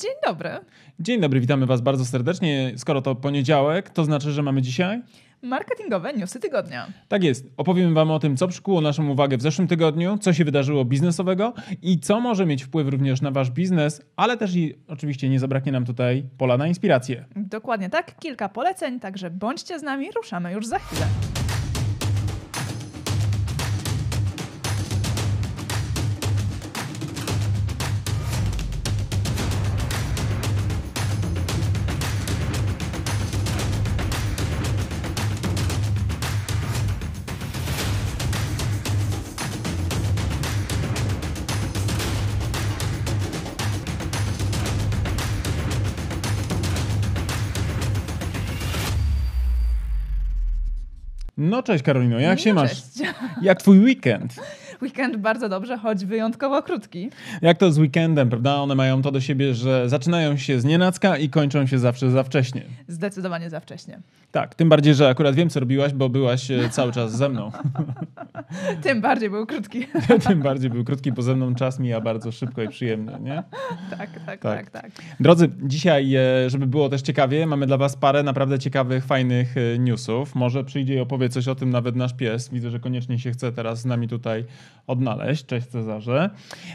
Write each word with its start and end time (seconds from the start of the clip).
Dzień 0.00 0.12
dobry. 0.26 0.50
Dzień 1.00 1.20
dobry, 1.20 1.40
witamy 1.40 1.66
Was 1.66 1.80
bardzo 1.80 2.04
serdecznie. 2.04 2.72
Skoro 2.76 3.02
to 3.02 3.14
poniedziałek, 3.14 3.90
to 3.90 4.04
znaczy, 4.04 4.32
że 4.32 4.42
mamy 4.42 4.62
dzisiaj? 4.62 5.02
Marketingowe 5.42 6.12
newsy 6.12 6.40
tygodnia. 6.40 6.86
Tak 7.08 7.24
jest. 7.24 7.46
Opowiem 7.56 7.94
Wam 7.94 8.10
o 8.10 8.18
tym, 8.18 8.36
co 8.36 8.48
przykuło 8.48 8.80
naszą 8.80 9.08
uwagę 9.08 9.36
w 9.36 9.42
zeszłym 9.42 9.68
tygodniu, 9.68 10.18
co 10.18 10.32
się 10.32 10.44
wydarzyło 10.44 10.84
biznesowego 10.84 11.54
i 11.82 12.00
co 12.00 12.20
może 12.20 12.46
mieć 12.46 12.64
wpływ 12.64 12.88
również 12.88 13.20
na 13.20 13.30
Wasz 13.30 13.50
biznes, 13.50 14.02
ale 14.16 14.36
też 14.36 14.56
i 14.56 14.74
oczywiście 14.88 15.28
nie 15.28 15.40
zabraknie 15.40 15.72
nam 15.72 15.84
tutaj 15.84 16.24
pola 16.38 16.56
na 16.56 16.66
inspirację. 16.66 17.24
Dokładnie 17.36 17.90
tak, 17.90 18.18
kilka 18.18 18.48
poleceń, 18.48 19.00
także 19.00 19.30
bądźcie 19.30 19.78
z 19.78 19.82
nami, 19.82 20.10
ruszamy 20.16 20.52
już 20.52 20.66
za 20.66 20.78
chwilę. 20.78 21.06
No 51.46 51.62
cześć 51.62 51.84
Karolino, 51.84 52.18
jak 52.20 52.38
No 52.38 52.44
się 52.44 52.54
masz? 52.54 52.70
cześć. 52.70 52.82
Jak 53.42 53.58
twój 53.60 53.78
weekend? 53.78 54.34
Weekend 54.82 55.16
bardzo 55.16 55.48
dobrze, 55.48 55.78
choć 55.78 56.04
wyjątkowo 56.04 56.62
krótki. 56.62 57.10
Jak 57.42 57.58
to 57.58 57.72
z 57.72 57.78
weekendem, 57.78 58.28
prawda? 58.28 58.54
One 58.56 58.74
mają 58.74 59.02
to 59.02 59.10
do 59.10 59.20
siebie, 59.20 59.54
że 59.54 59.88
zaczynają 59.88 60.36
się 60.36 60.60
z 60.60 60.64
nienacka 60.64 61.16
i 61.18 61.28
kończą 61.28 61.66
się 61.66 61.78
zawsze 61.78 62.10
za 62.10 62.22
wcześnie. 62.22 62.62
Zdecydowanie 62.88 63.50
za 63.50 63.60
wcześnie. 63.60 64.00
Tak, 64.32 64.54
tym 64.54 64.68
bardziej, 64.68 64.94
że 64.94 65.08
akurat 65.08 65.34
wiem, 65.34 65.50
co 65.50 65.60
robiłaś, 65.60 65.92
bo 65.92 66.08
byłaś 66.08 66.50
e, 66.50 66.68
cały 66.68 66.92
czas 66.92 67.16
ze 67.16 67.28
mną. 67.28 67.50
Tym 68.82 69.00
bardziej 69.00 69.30
był 69.30 69.46
krótki. 69.46 69.86
tym 70.28 70.42
bardziej 70.42 70.70
był 70.70 70.84
krótki, 70.84 71.12
bo 71.12 71.22
ze 71.22 71.36
mną 71.36 71.54
czas 71.54 71.78
mija 71.78 72.00
bardzo 72.00 72.32
szybko 72.32 72.62
i 72.62 72.68
przyjemnie, 72.68 73.12
nie? 73.20 73.42
tak, 73.90 74.10
tak, 74.26 74.40
Tak. 74.40 74.40
tak, 74.40 74.70
tak. 74.70 74.90
Drodzy, 75.20 75.48
dzisiaj, 75.62 76.14
e, 76.14 76.50
żeby 76.50 76.66
było 76.66 76.88
też 76.88 77.02
ciekawie, 77.02 77.46
mamy 77.46 77.66
dla 77.66 77.76
Was 77.76 77.96
parę 77.96 78.22
naprawdę 78.22 78.58
ciekawych, 78.58 79.04
fajnych 79.04 79.54
e, 79.56 79.78
newsów. 79.78 80.34
Może 80.34 80.64
przyjdzie 80.64 80.94
i 80.94 81.00
opowie 81.00 81.28
coś 81.28 81.48
o 81.48 81.54
tym 81.54 81.70
nawet 81.70 81.96
nasz 81.96 82.14
pies. 82.14 82.48
Widzę, 82.48 82.70
że 82.70 82.80
koniecznie 82.80 83.18
się 83.18 83.32
chce 83.32 83.52
teraz 83.52 83.80
z 83.80 83.84
nami 83.84 84.08
tutaj 84.08 84.44
odnaleźć. 84.86 85.46
Cześć 85.46 85.66
Cezarze. 85.66 86.30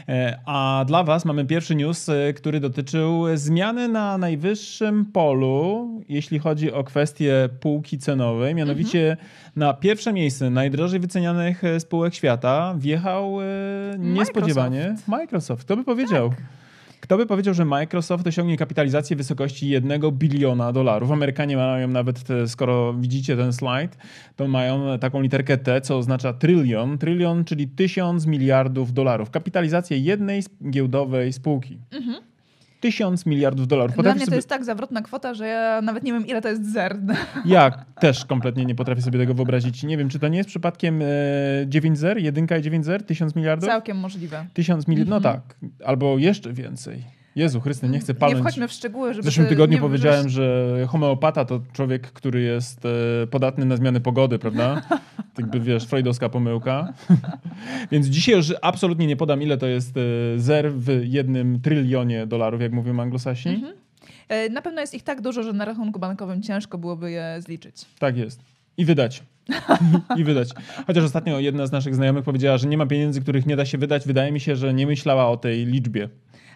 E, 0.08 0.38
A 0.46 0.84
dla 0.86 1.04
Was 1.04 1.24
mamy 1.24 1.44
pierwszy 1.44 1.74
news, 1.74 2.08
e, 2.08 2.32
który 2.32 2.60
dotyczył 2.60 3.24
zmiany 3.34 3.88
na 3.88 4.18
najwyższym 4.18 5.06
polu, 5.06 5.88
jeśli 6.08 6.38
chodzi 6.38 6.72
o 6.72 6.84
kwestię 6.84 7.48
półki 7.60 7.98
cenowej. 7.98 8.54
Mianowicie 8.54 9.16
na 9.56 9.74
pierwsze 9.74 10.12
miejsce 10.12 10.50
najdrożej 10.50 11.00
wycenianych 11.00 11.64
e, 11.64 11.80
spółek 11.80 12.14
świata 12.14 12.74
wjechał 12.78 13.38
niespodziewanie 13.98 14.78
Microsoft. 14.78 15.08
Microsoft. 15.08 15.64
Kto 15.64 15.76
by 15.76 15.84
powiedział? 15.84 16.32
Kto 17.02 17.16
by 17.16 17.26
powiedział, 17.26 17.54
że 17.54 17.64
Microsoft 17.64 18.26
osiągnie 18.26 18.56
kapitalizację 18.56 19.16
w 19.16 19.18
wysokości 19.18 19.68
1 19.68 20.00
biliona 20.12 20.72
dolarów? 20.72 21.10
Amerykanie 21.10 21.56
mają 21.56 21.88
nawet, 21.88 22.24
skoro 22.46 22.94
widzicie 22.94 23.36
ten 23.36 23.52
slajd, 23.52 23.96
to 24.36 24.48
mają 24.48 24.98
taką 24.98 25.20
literkę 25.20 25.58
T, 25.58 25.80
co 25.80 25.98
oznacza 25.98 26.32
trylion. 26.32 26.98
Trylion, 26.98 27.44
czyli 27.44 27.68
tysiąc 27.68 28.26
miliardów 28.26 28.92
dolarów. 28.92 29.30
Kapitalizację 29.30 29.98
jednej 29.98 30.42
giełdowej 30.70 31.32
spółki. 31.32 31.78
Tysiąc 32.82 33.26
miliardów 33.26 33.68
dolarów. 33.68 33.94
Dla 33.94 33.96
Potrafisz 33.96 34.16
mnie 34.16 34.26
to 34.26 34.30
sobie... 34.30 34.36
jest 34.36 34.48
tak 34.48 34.64
zawrotna 34.64 35.02
kwota, 35.02 35.34
że 35.34 35.46
ja 35.46 35.80
nawet 35.82 36.02
nie 36.02 36.12
wiem, 36.12 36.26
ile 36.26 36.42
to 36.42 36.48
jest 36.48 36.72
zer. 36.72 36.98
Ja 37.44 37.70
też 38.00 38.24
kompletnie 38.24 38.64
nie 38.64 38.74
potrafię 38.74 39.02
sobie 39.02 39.18
tego 39.18 39.34
wyobrazić. 39.34 39.82
Nie 39.82 39.96
wiem, 39.96 40.08
czy 40.08 40.18
to 40.18 40.28
nie 40.28 40.38
jest 40.38 40.48
przypadkiem 40.48 41.02
e, 41.02 41.06
9 41.66 41.98
zer, 41.98 42.18
jedynka 42.18 42.58
i 42.58 42.62
9 42.62 42.84
zer, 42.84 43.02
tysiąc 43.02 43.36
miliardów? 43.36 43.68
Całkiem 43.68 43.96
możliwe. 43.96 44.46
Tysiąc 44.54 44.88
miliardów, 44.88 45.10
no 45.10 45.20
tak. 45.20 45.40
Albo 45.84 46.18
jeszcze 46.18 46.52
więcej. 46.52 47.04
Jezu 47.36 47.60
Chryste, 47.60 47.88
nie 47.88 47.98
chcę 47.98 48.14
palnąć. 48.14 48.38
Nie 48.38 48.42
wchodźmy 48.50 48.68
w 48.68 48.72
szczegóły, 48.72 49.14
żeby... 49.14 49.22
W 49.22 49.24
zeszłym 49.24 49.46
ty 49.46 49.50
tygodniu 49.50 49.78
powiedziałem, 49.78 50.28
że 50.28 50.76
homeopata 50.88 51.44
to 51.44 51.60
człowiek, 51.72 52.12
który 52.12 52.40
jest 52.40 52.84
e, 52.84 53.26
podatny 53.26 53.64
na 53.64 53.76
zmiany 53.76 54.00
pogody, 54.00 54.38
prawda? 54.38 54.82
Tak 55.34 55.46
by 55.46 55.60
wiesz, 55.60 55.84
freudowska 55.84 56.28
pomyłka. 56.28 56.92
Więc 57.92 58.06
dzisiaj 58.06 58.34
już 58.34 58.54
absolutnie 58.62 59.06
nie 59.06 59.16
podam, 59.16 59.42
ile 59.42 59.58
to 59.58 59.66
jest 59.66 59.96
e, 59.96 60.00
zer 60.38 60.72
w 60.72 61.04
jednym 61.04 61.60
trylionie 61.60 62.26
dolarów, 62.26 62.60
jak 62.60 62.72
mówią 62.72 63.00
anglosasi. 63.00 63.48
Mhm. 63.48 63.72
E, 64.28 64.48
Na 64.48 64.62
pewno 64.62 64.80
jest 64.80 64.94
ich 64.94 65.02
tak 65.02 65.20
dużo, 65.20 65.42
że 65.42 65.52
na 65.52 65.64
rachunku 65.64 65.98
bankowym 65.98 66.42
ciężko 66.42 66.78
byłoby 66.78 67.10
je 67.10 67.36
zliczyć. 67.40 67.76
Tak 67.98 68.16
jest. 68.16 68.40
I 68.76 68.84
wydać. 68.84 69.22
I 70.18 70.24
wydać. 70.24 70.48
Chociaż 70.86 71.04
ostatnio 71.04 71.40
jedna 71.40 71.66
z 71.66 71.72
naszych 71.72 71.94
znajomych 71.94 72.24
powiedziała, 72.24 72.58
że 72.58 72.68
nie 72.68 72.78
ma 72.78 72.86
pieniędzy, 72.86 73.20
których 73.20 73.46
nie 73.46 73.56
da 73.56 73.64
się 73.66 73.78
wydać. 73.78 74.06
Wydaje 74.06 74.32
mi 74.32 74.40
się, 74.40 74.56
że 74.56 74.74
nie 74.74 74.86
myślała 74.86 75.28
o 75.28 75.36
tej 75.36 75.66
liczbie. 75.66 76.08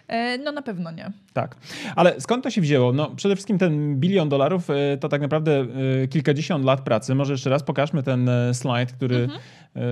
E, 0.07 0.37
No 0.37 0.51
na 0.51 0.61
pewno 0.61 0.91
nie. 0.91 1.11
Tak. 1.33 1.55
Ale 1.95 2.21
skąd 2.21 2.43
to 2.43 2.49
się 2.51 2.61
wzięło? 2.61 2.93
No 2.93 3.09
przede 3.15 3.35
wszystkim 3.35 3.57
ten 3.57 3.99
bilion 3.99 4.29
dolarów 4.29 4.69
e, 4.69 4.97
to 4.97 5.09
tak 5.09 5.21
naprawdę 5.21 5.65
e, 6.03 6.07
kilkadziesiąt 6.07 6.65
lat 6.65 6.81
pracy. 6.81 7.15
Może 7.15 7.33
jeszcze 7.33 7.49
raz 7.49 7.63
pokażmy 7.63 8.03
ten 8.03 8.29
slajd, 8.53 8.91
który 8.91 9.15
e, 9.15 9.27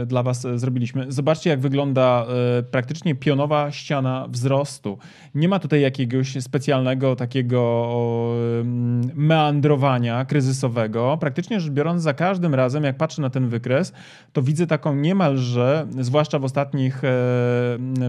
dla 0.05 0.23
was 0.23 0.45
e, 0.45 0.59
zrobiliśmy. 0.59 1.05
Zobaczcie 1.11 1.49
jak 1.49 1.59
wygląda 1.59 2.25
e, 2.59 2.63
praktycznie 2.63 3.15
pionowa 3.15 3.71
ściana 3.71 4.27
wzrostu. 4.29 4.97
Nie 5.35 5.49
ma 5.49 5.59
tutaj 5.59 5.81
jakiegoś 5.81 6.43
specjalnego 6.43 7.15
takiego 7.15 7.85
meandrowania 9.15 10.25
kryzysowego. 10.25 11.17
Praktycznie 11.19 11.59
rzecz 11.59 11.71
biorąc 11.73 12.01
za 12.01 12.13
każdym 12.13 12.55
razem 12.55 12.83
jak 12.83 12.97
patrzę 12.97 13.21
na 13.21 13.29
ten 13.29 13.49
wykres, 13.49 13.93
to 14.33 14.41
widzę 14.41 14.67
taką 14.67 14.95
niemalże, 14.95 15.87
zwłaszcza 15.99 16.39
w 16.39 16.43
ostatnich, 16.43 17.03
e, 17.03 17.07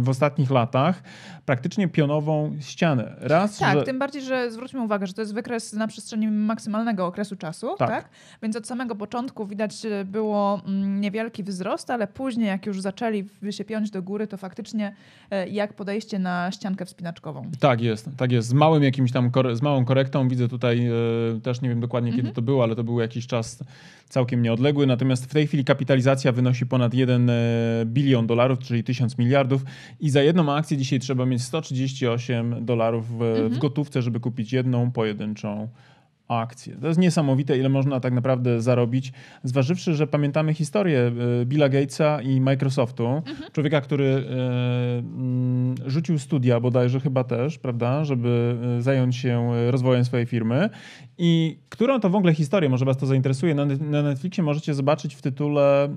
w 0.00 0.08
ostatnich 0.08 0.50
latach, 0.50 1.02
praktycznie 1.46 1.88
pionową 1.88 2.56
ścianę. 2.60 3.16
Raz, 3.20 3.58
Tak, 3.58 3.78
że... 3.78 3.84
tym 3.84 3.98
bardziej, 3.98 4.22
że 4.22 4.50
zwróćmy 4.50 4.80
uwagę, 4.80 5.06
że 5.06 5.12
to 5.12 5.22
jest 5.22 5.34
wykres 5.34 5.72
na 5.72 5.86
przestrzeni 5.86 6.28
maksymalnego 6.28 7.06
okresu 7.06 7.36
czasu, 7.36 7.74
Tak. 7.78 7.90
tak? 7.90 8.08
Więc 8.42 8.56
od 8.56 8.66
samego 8.66 8.94
początku 8.94 9.46
widać 9.46 9.84
e, 9.84 10.04
było 10.04 10.60
mm, 10.66 11.00
niewielki 11.00 11.42
wzrost, 11.42 11.65
ale 11.90 12.06
później 12.06 12.46
jak 12.46 12.66
już 12.66 12.80
zaczęli 12.80 13.24
się 13.50 13.64
piąć 13.64 13.90
do 13.90 14.02
góry, 14.02 14.26
to 14.26 14.36
faktycznie 14.36 14.94
e, 15.30 15.48
jak 15.48 15.72
podejście 15.72 16.18
na 16.18 16.50
ściankę 16.50 16.84
wspinaczkową. 16.86 17.50
Tak 17.60 17.80
jest, 17.80 18.10
tak 18.16 18.32
jest. 18.32 18.48
Z 18.48 18.52
małym 18.52 18.82
jakimś 18.82 19.12
tam, 19.12 19.30
z 19.54 19.62
małą 19.62 19.84
korektą 19.84 20.28
widzę 20.28 20.48
tutaj, 20.48 20.86
e, 20.86 21.40
też 21.42 21.60
nie 21.60 21.68
wiem 21.68 21.80
dokładnie 21.80 22.08
Mhm. 22.10 22.22
kiedy 22.26 22.34
to 22.34 22.42
było, 22.42 22.62
ale 22.62 22.76
to 22.76 22.84
był 22.84 23.00
jakiś 23.00 23.26
czas 23.26 23.64
całkiem 24.08 24.42
nieodległy. 24.42 24.86
Natomiast 24.86 25.24
w 25.24 25.32
tej 25.32 25.46
chwili 25.46 25.64
kapitalizacja 25.64 26.32
wynosi 26.32 26.66
ponad 26.66 26.94
1 26.94 27.30
e, 27.30 27.34
bilion 27.86 28.26
dolarów, 28.26 28.58
czyli 28.58 28.84
1000 28.84 29.18
miliardów 29.18 29.64
i 30.00 30.10
za 30.10 30.22
jedną 30.22 30.52
akcję 30.54 30.76
dzisiaj 30.76 31.00
trzeba 31.00 31.26
mieć 31.26 31.42
138 31.42 32.64
dolarów 32.64 33.08
w, 33.18 33.22
Mhm. 33.22 33.48
w 33.50 33.58
gotówce, 33.58 34.02
żeby 34.02 34.20
kupić 34.20 34.52
jedną 34.52 34.90
pojedynczą 34.90 35.68
akcję. 36.28 36.76
To 36.80 36.86
jest 36.88 37.00
niesamowite, 37.00 37.58
ile 37.58 37.68
można 37.68 38.00
tak 38.00 38.12
naprawdę 38.12 38.60
zarobić, 38.60 39.12
zważywszy, 39.44 39.94
że 39.94 40.06
pamiętamy 40.06 40.54
historię 40.54 41.12
e, 41.42 41.46
Billa 41.46 41.68
Gatesa 41.68 42.22
i 42.22 42.40
Microsoftu, 42.40 43.06
Mhm. 43.06 43.50
człowieka, 43.52 43.80
który 43.80 44.04
e, 44.04 44.98
mm, 44.98 45.74
rzucił 45.86 46.18
studia 46.18 46.60
bodajże 46.60 47.00
chyba 47.00 47.24
też, 47.24 47.58
prawda, 47.58 48.04
żeby 48.04 48.56
e, 48.78 48.82
zająć 48.82 49.16
się 49.16 49.50
rozwojem 49.70 50.04
swojej 50.04 50.26
firmy 50.26 50.70
i 51.18 51.58
którą 51.68 52.00
to 52.00 52.10
w 52.10 52.14
ogóle 52.14 52.34
historię, 52.34 52.70
może 52.70 52.84
was 52.84 52.96
to 52.96 53.06
zainteresuje, 53.06 53.54
na, 53.54 53.64
Netflixie 54.02 54.44
możecie 54.44 54.74
zobaczyć 54.74 55.14
w 55.14 55.22
tytule 55.22 55.88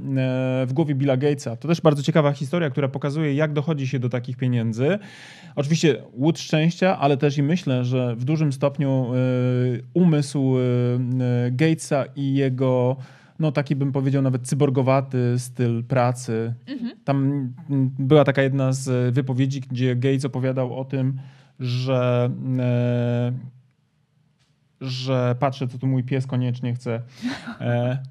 W 0.68 0.74
głowie 0.74 0.96
Billa 0.96 1.18
Gatesa. 1.18 1.56
To 1.56 1.68
też 1.68 1.82
bardzo 1.82 2.04
ciekawa 2.04 2.32
historia, 2.32 2.70
która 2.70 2.88
pokazuje, 2.88 3.34
jak 3.34 3.54
dochodzi 3.54 3.88
się 3.88 4.00
do 4.00 4.10
takich 4.10 4.38
pieniędzy. 4.38 5.00
Oczywiście 5.56 6.04
łód 6.14 6.40
szczęścia, 6.40 7.00
ale 7.00 7.18
też 7.18 7.38
i 7.38 7.44
myślę, 7.44 7.86
że 7.86 8.16
w 8.16 8.24
dużym 8.24 8.54
stopniu 8.54 9.12
e, 9.14 9.18
umysł 10.20 10.56
e, 10.58 10.62
e, 11.46 11.52
Gatesa 11.52 12.06
i 12.16 12.34
jego 12.34 12.98
no 13.40 13.52
taki 13.52 13.76
bym 13.76 13.92
powiedział 13.92 14.22
nawet 14.22 14.48
cyborgowaty 14.48 15.36
styl 15.38 15.84
pracy. 15.84 16.54
Tam 17.06 17.54
mm, 17.70 17.92
była 18.00 18.24
taka 18.24 18.42
jedna 18.42 18.74
z 18.74 19.14
wypowiedzi, 19.14 19.62
gdzie 19.62 19.96
Gates 19.96 20.26
opowiadał 20.26 20.80
o 20.80 20.86
tym, 20.86 21.20
że 21.60 22.30
e, 22.60 23.32
że 24.82 25.36
patrzę, 25.40 25.68
co 25.68 25.78
tu 25.78 25.88
mój 25.88 26.04
pies 26.04 26.28
koniecznie 26.28 26.74
chce. 26.74 27.02
E, 27.62 28.04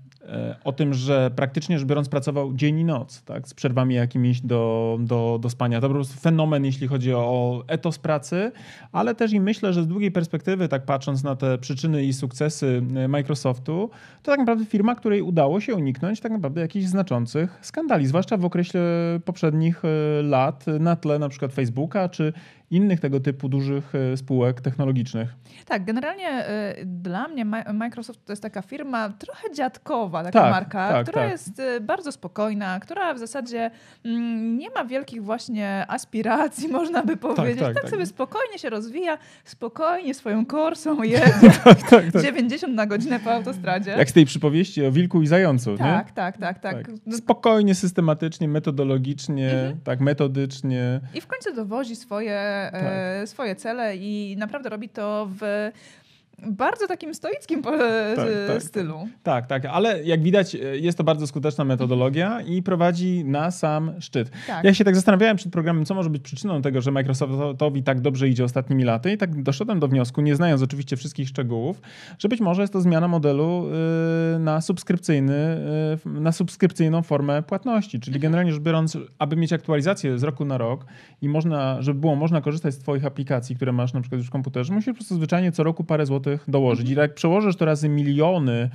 o 0.65 0.73
tym, 0.73 0.95
że 0.95 1.31
praktycznie 1.37 1.79
rzecz 1.79 1.89
biorąc 1.89 2.09
pracował 2.09 2.55
dzień 2.55 2.79
i 2.79 2.85
noc, 2.85 3.23
tak, 3.23 3.49
z 3.49 3.55
przerwami 3.55 3.95
jakimiś 3.95 4.41
do, 4.41 4.97
do, 5.01 5.39
do 5.43 5.51
spania. 5.51 5.81
To 5.81 5.89
po 5.89 5.95
prostu 5.95 6.21
fenomen, 6.21 6.65
jeśli 6.65 6.89
chodzi 6.89 7.15
o 7.15 7.65
etos 7.67 7.99
pracy, 7.99 8.53
ale 8.93 9.15
też 9.15 9.33
i 9.33 9.41
myślę, 9.41 9.73
że 9.73 9.83
z 9.83 9.87
długiej 9.87 10.13
perspektywy, 10.13 10.69
tak 10.69 10.85
patrząc 10.85 11.25
na 11.25 11.37
te 11.37 11.59
przyczyny 11.59 12.05
i 12.05 12.13
sukcesy 12.13 12.83
e, 12.97 13.09
Microsoftu, 13.09 13.91
to 14.23 14.31
tak 14.31 14.39
naprawdę 14.39 14.65
firma, 14.65 14.95
której 14.95 15.23
udało 15.23 15.61
się 15.61 15.75
uniknąć 15.75 16.21
tak 16.21 16.33
naprawdę 16.33 16.61
jakichś 16.61 16.87
znaczących 16.87 17.59
skandali, 17.63 18.07
zwłaszcza 18.07 18.37
w 18.37 18.45
okresie 18.45 18.81
poprzednich 19.25 19.83
e, 19.85 20.23
lat 20.23 20.65
na 20.81 20.97
tle 20.97 21.19
na 21.19 21.29
przykład 21.29 21.53
Facebooka 21.53 22.09
czy 22.09 22.33
innych 22.71 23.01
tego 23.01 23.21
typu 23.21 23.49
dużych 23.49 23.95
e, 23.95 24.17
spółek 24.17 24.61
technologicznych. 24.61 25.35
Tak, 25.67 25.85
generalnie 25.85 26.29
e, 26.29 26.75
dla 26.85 27.29
mnie 27.29 27.45
Microsoft 27.75 28.25
to 28.25 28.33
jest 28.33 28.43
taka 28.43 28.63
firma 28.63 29.09
trochę 29.09 29.55
dziadkowa, 29.55 30.25
taka 30.25 30.41
tak, 30.41 30.51
marka, 30.51 30.89
tak, 30.89 31.07
która 31.07 31.23
tak. 31.23 31.31
jest 31.31 31.61
e, 31.61 31.81
bardzo 31.81 32.13
spokojna, 32.13 32.81
która 32.81 33.15
w 33.15 33.19
zasadzie 33.19 33.71
mm, 34.05 34.59
nie 34.59 34.71
ma 34.71 34.85
wielkich 34.85 35.25
właśnie 35.25 35.85
aspiracji, 35.89 36.69
można 36.79 37.03
by 37.03 37.17
tak, 37.17 37.21
powiedzieć. 37.21 37.61
Tak, 37.61 37.75
tak, 37.75 37.83
tak, 37.83 37.91
sobie 37.91 38.07
spokojnie 38.07 38.59
się 38.59 38.71
rozwija, 38.71 39.19
spokojnie 39.45 40.15
swoją 40.15 40.47
korsą 40.47 41.03
jedzie 41.03 41.51
90 42.23 42.75
na 42.75 42.87
godzinę 42.87 43.21
po 43.21 43.33
autostradzie. 43.33 43.91
Jak 43.91 44.11
z 44.11 44.13
tej 44.13 44.27
przypowieści 44.27 44.87
o 44.87 44.93
wilku 44.93 45.23
i 45.23 45.27
zającu, 45.27 45.77
tak, 45.77 45.87
nie? 46.07 46.15
Tak, 46.15 46.39
tak, 46.39 46.59
tak. 46.59 46.91
Spokojnie, 47.17 47.75
systematycznie, 47.75 48.49
metodologicznie, 48.49 49.51
mhm. 49.51 49.81
tak, 49.85 50.01
metodycznie. 50.01 51.01
I 51.15 51.21
w 51.21 51.27
końcu 51.27 51.55
dowozi 51.55 51.97
swoje, 51.97 52.58
e, 52.59 53.27
swoje 53.27 53.57
cele 53.57 53.97
i 53.97 54.37
naprawdę 54.39 54.69
robi 54.69 54.89
to 54.89 55.29
w 55.41 55.71
bardzo 56.47 56.87
takim 56.87 57.15
stoickim 57.15 57.63
tak, 57.63 58.29
tak, 58.49 58.63
stylu. 58.63 59.09
Tak, 59.23 59.47
tak, 59.47 59.65
ale 59.65 60.05
jak 60.05 60.23
widać 60.23 60.55
e, 60.55 60.59
jest 60.59 60.99
to 60.99 61.05
bardzo 61.05 61.27
skuteczna 61.27 61.65
metodologia 61.65 62.41
i 62.41 62.63
prowadzi 62.63 63.25
na 63.25 63.51
sam 63.51 63.93
szczyt. 64.01 64.31
Tak. 64.47 64.65
Ja 64.65 64.75
się 64.75 64.85
tak 64.85 64.95
zastanawiałem 64.95 65.37
przed 65.37 65.53
programem, 65.53 65.85
co 65.85 65.95
może 65.95 66.11
być 66.11 66.23
przyczyną 66.23 66.63
tego, 66.63 66.81
że 66.81 66.91
Microsoftowi 66.91 67.83
tak 67.83 68.01
dobrze 68.01 68.29
idzie 68.29 68.45
ostatnimi 68.45 68.85
laty 68.85 69.13
i 69.13 69.19
tak 69.19 69.43
doszedłem 69.43 69.81
do 69.81 69.89
wniosku, 69.89 70.21
nie 70.21 70.37
znając 70.37 70.63
oczywiście 70.63 70.97
wszystkich 70.97 71.29
szczegółów, 71.29 71.81
że 72.19 72.29
być 72.29 72.41
może 72.41 72.63
jest 72.63 72.73
to 72.73 72.81
zmiana 72.81 73.09
modelu 73.09 73.67
e, 74.37 74.39
na 74.39 74.61
subskrypcyjny, 74.61 75.35
e, 75.35 76.09
na 76.09 76.33
subskrypcyjną 76.33 77.03
formę 77.03 77.43
płatności, 77.43 78.01
czyli 78.01 78.17
mhm. 78.17 78.23
generalnie 78.23 78.53
rzecz 78.53 78.63
biorąc, 78.63 78.99
aby 79.19 79.37
mieć 79.37 79.53
aktualizację 79.53 80.19
z 80.19 80.23
roku 80.23 80.45
na 80.45 80.59
rok 80.59 80.87
i 81.23 81.29
można, 81.29 81.83
żeby 81.83 82.01
było 82.01 82.17
można 82.17 82.41
korzystać 82.41 82.75
z 82.75 82.79
twoich 82.79 83.05
aplikacji, 83.05 83.57
które 83.57 83.73
masz 83.73 83.93
na 83.93 84.01
przykład 84.01 84.19
już 84.19 84.29
w 84.29 84.31
komputerze, 84.31 84.75
musisz 84.75 84.87
po 84.87 84.95
prostu 84.95 85.15
zwyczajnie 85.15 85.53
co 85.53 85.63
roku 85.63 85.85
parę 85.85 86.07
złotych 86.07 86.28
dołożyć. 86.49 86.91
I 86.91 86.95
jak 86.95 87.15
przełożysz 87.15 87.57
to 87.57 87.65
razy 87.65 87.89
miliony 87.89 88.71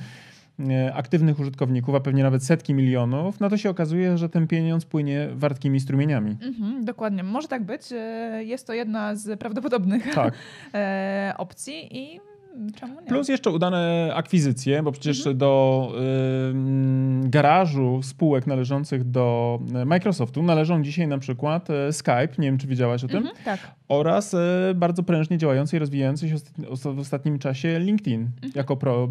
e, 0.59 0.93
aktywnych 0.93 1.39
użytkowników, 1.39 1.95
a 1.95 1.99
pewnie 1.99 2.23
nawet 2.23 2.43
setki 2.43 2.73
milionów, 2.73 3.39
no 3.39 3.49
to 3.49 3.57
się 3.57 3.69
okazuje, 3.69 4.17
że 4.17 4.29
ten 4.29 4.47
pieniądz 4.47 4.85
płynie 4.85 5.29
wartkimi 5.33 5.79
strumieniami. 5.79 6.37
Mhm, 6.41 6.85
dokładnie. 6.85 7.23
Może 7.23 7.47
tak 7.47 7.63
być. 7.63 7.81
E, 7.91 8.43
jest 8.43 8.67
to 8.67 8.73
jedna 8.73 9.15
z 9.15 9.39
prawdopodobnych 9.39 10.13
tak. 10.15 10.33
E, 10.73 11.33
opcji 11.37 11.97
i 11.97 12.19
Czemu 12.75 13.01
nie? 13.01 13.07
Plus 13.07 13.29
jeszcze 13.29 13.51
udane 13.51 14.11
akwizycje, 14.15 14.83
bo 14.83 14.91
przecież 14.91 15.17
mhm. 15.17 15.37
do 15.37 15.93
y, 17.25 17.29
garażu 17.29 17.99
spółek 18.03 18.47
należących 18.47 19.03
do 19.03 19.59
Microsoftu 19.85 20.43
należą 20.43 20.83
dzisiaj 20.83 21.07
na 21.07 21.17
przykład 21.17 21.67
Skype, 21.91 22.29
nie 22.37 22.47
wiem 22.47 22.57
czy 22.57 22.67
wiedziałaś 22.67 23.03
o 23.03 23.07
tym, 23.07 23.17
mhm, 23.17 23.35
tak. 23.45 23.59
oraz 23.87 24.33
y, 24.33 24.37
bardzo 24.75 25.03
prężnie 25.03 25.37
działający 25.37 25.75
i 25.75 25.79
rozwijający 25.79 26.29
się 26.29 26.35
w 26.95 26.99
ostatnim 26.99 27.39
czasie 27.39 27.79
LinkedIn 27.79 28.21
mhm. 28.21 28.53
jako 28.55 28.77
pro, 28.77 29.09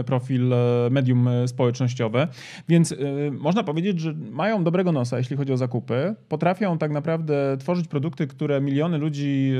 y, 0.00 0.04
profil 0.04 0.54
medium 0.90 1.28
społecznościowe. 1.46 2.28
Więc 2.68 2.94
można 3.32 3.64
powiedzieć, 3.64 4.00
że 4.00 4.14
mają 4.30 4.64
dobrego 4.64 4.92
nosa, 4.92 5.18
jeśli 5.18 5.36
chodzi 5.36 5.52
o 5.52 5.56
zakupy. 5.56 6.14
Potrafią 6.28 6.78
tak 6.78 6.90
naprawdę 6.90 7.56
tworzyć 7.58 7.88
produkty, 7.88 8.26
które 8.26 8.60
miliony 8.60 8.98
ludzi 8.98 9.52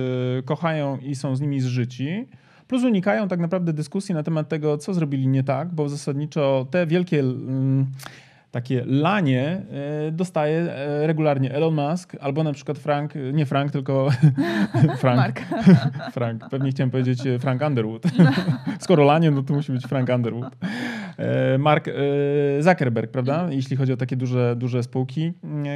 kochają 0.45 0.99
i 0.99 1.15
są 1.15 1.37
z 1.37 1.41
nimi 1.41 1.61
zżyci. 1.61 2.27
Plus 2.69 2.85
unikają 2.85 3.29
tak 3.29 3.41
naprawdę 3.41 3.73
dyskusji 3.73 4.15
na 4.15 4.23
temat 4.23 4.49
tego, 4.49 4.79
co 4.79 4.95
zrobili 4.95 5.29
nie 5.29 5.43
tak, 5.43 5.75
bo 5.75 5.89
zasadniczo 5.89 6.67
te 6.71 6.87
wielkie 6.87 7.21
mm, 7.21 7.87
takie 8.55 8.85
lanie 8.87 9.63
e, 10.09 10.13
dostaje 10.13 10.59
e, 10.59 11.07
regularnie 11.07 11.53
Elon 11.53 11.75
Musk 11.75 12.17
albo 12.21 12.45
na 12.45 12.53
przykład 12.53 12.79
Frank, 12.79 13.13
nie 13.33 13.47
Frank, 13.47 13.73
tylko 13.73 14.09
Frank. 15.03 15.41
Frank. 16.13 16.49
Pewnie 16.51 16.71
chciałem 16.71 16.91
powiedzieć 16.91 17.27
e, 17.27 17.39
Frank 17.39 17.63
Underwood. 17.63 18.03
Skoro 18.85 19.05
lanie, 19.05 19.31
no 19.31 19.43
to 19.43 19.55
musi 19.55 19.73
być 19.73 19.87
Frank 19.87 20.09
Underwood. 20.09 20.57
Mark 21.59 21.91
Zuckerberg, 22.61 23.11
prawda? 23.11 23.35
Mhm. 23.35 23.53
Jeśli 23.53 23.77
chodzi 23.77 23.93
o 23.93 23.97
takie 23.97 24.17
duże, 24.17 24.57
duże 24.57 24.83
spółki, 24.83 25.33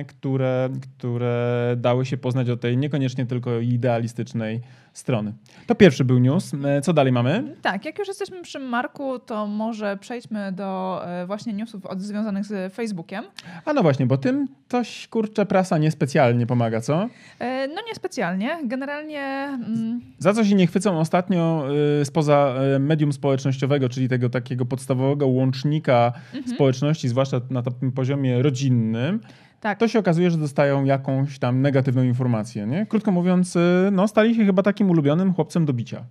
które, 0.08 0.68
które 0.98 1.74
dały 1.76 2.06
się 2.06 2.16
poznać 2.16 2.50
o 2.50 2.56
tej 2.56 2.76
niekoniecznie 2.76 3.26
tylko 3.26 3.58
idealistycznej 3.58 4.60
strony. 4.92 5.32
To 5.66 5.74
pierwszy 5.74 6.04
był 6.04 6.18
news. 6.18 6.52
E, 6.64 6.80
co 6.80 6.92
dalej 6.92 7.12
mamy? 7.12 7.54
Tak, 7.62 7.84
jak 7.84 7.98
już 7.98 8.08
jesteśmy 8.08 8.42
przy 8.42 8.58
Marku, 8.58 9.18
to 9.18 9.46
może 9.46 9.96
przejdźmy 9.96 10.52
do 10.52 11.00
e, 11.06 11.26
właśnie 11.26 11.52
newsów 11.52 11.86
od, 11.86 12.00
związanych 12.00 12.44
z 12.44 12.74
Facebookiem. 12.74 13.24
A 13.64 13.72
no 13.72 13.82
właśnie, 13.82 14.06
bo 14.06 14.16
tym 14.16 14.48
coś, 14.68 15.08
kurczę, 15.08 15.46
prasa 15.46 15.78
niespecjalnie 15.78 16.46
pomaga, 16.46 16.80
co? 16.80 17.08
E, 17.38 17.68
no 17.68 17.82
niespecjalnie. 17.88 18.58
Generalnie... 18.64 19.20
Mm... 19.20 20.00
Za 20.18 20.32
co 20.32 20.44
się 20.44 20.54
nie 20.54 20.66
chwycą 20.66 20.98
ostatnio 20.98 21.64
spoza 22.04 22.54
medium 22.80 23.12
społecznościowego, 23.12 23.88
czyli 23.88 24.08
tego 24.08 24.30
takiego 24.30 24.66
podstawowego 24.66 25.26
łącznika 25.28 26.12
mhm. 26.34 26.54
społeczności, 26.54 27.08
zwłaszcza 27.08 27.40
na 27.50 27.62
tym 27.62 27.92
poziomie 27.92 28.42
rodzinnym, 28.42 29.20
tak. 29.60 29.78
to 29.78 29.88
się 29.88 29.98
okazuje, 29.98 30.30
że 30.30 30.38
dostają 30.38 30.84
jakąś 30.84 31.38
tam 31.38 31.62
negatywną 31.62 32.02
informację. 32.02 32.66
Nie? 32.66 32.86
Krótko 32.86 33.10
mówiąc, 33.10 33.56
y, 33.56 33.60
no, 33.92 34.08
stali 34.08 34.34
się 34.34 34.44
chyba 34.44 34.62
takim 34.62 34.90
ulubionym 34.90 35.32
chłopcem 35.32 35.66
do 35.66 35.72
bicia. 35.72 36.04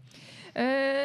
E, 0.55 0.96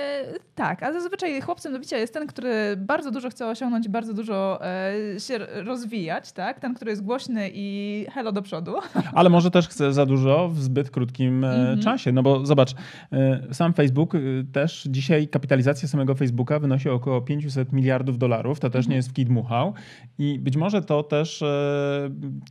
tak, 0.54 0.82
a 0.82 0.92
zazwyczaj 0.92 1.40
chłopcem 1.40 1.72
do 1.72 1.78
bicia 1.78 1.98
jest 1.98 2.14
ten, 2.14 2.26
który 2.26 2.76
bardzo 2.76 3.10
dużo 3.10 3.30
chce 3.30 3.48
osiągnąć, 3.48 3.88
bardzo 3.88 4.14
dużo 4.14 4.60
e, 4.66 5.20
się 5.20 5.38
rozwijać, 5.38 6.32
tak? 6.32 6.60
Ten, 6.60 6.74
który 6.74 6.90
jest 6.90 7.04
głośny 7.04 7.50
i 7.54 8.06
hello 8.12 8.32
do 8.32 8.42
przodu. 8.42 8.74
Ale 9.14 9.30
może 9.30 9.50
też 9.50 9.68
chce 9.68 9.92
za 9.92 10.06
dużo 10.06 10.48
w 10.48 10.60
zbyt 10.60 10.90
krótkim 10.90 11.44
mm 11.44 11.76
-hmm. 11.76 11.84
czasie, 11.84 12.12
no 12.12 12.22
bo 12.22 12.46
zobacz, 12.46 12.74
e, 13.12 13.54
sam 13.54 13.72
Facebook 13.72 14.12
też 14.52 14.88
dzisiaj 14.90 15.28
kapitalizacja 15.28 15.88
samego 15.88 16.14
Facebooka 16.14 16.58
wynosi 16.58 16.88
około 16.88 17.20
500 17.20 17.72
miliardów 17.72 18.18
dolarów, 18.18 18.60
to 18.60 18.70
też 18.70 18.78
mm 18.78 18.86
-hmm. 18.86 18.90
nie 18.90 18.96
jest 18.96 19.08
w 19.08 19.12
kij 19.12 19.24
dmuchał 19.24 19.74
i 20.18 20.38
być 20.38 20.56
może 20.56 20.82
to 20.82 21.02
też 21.02 21.44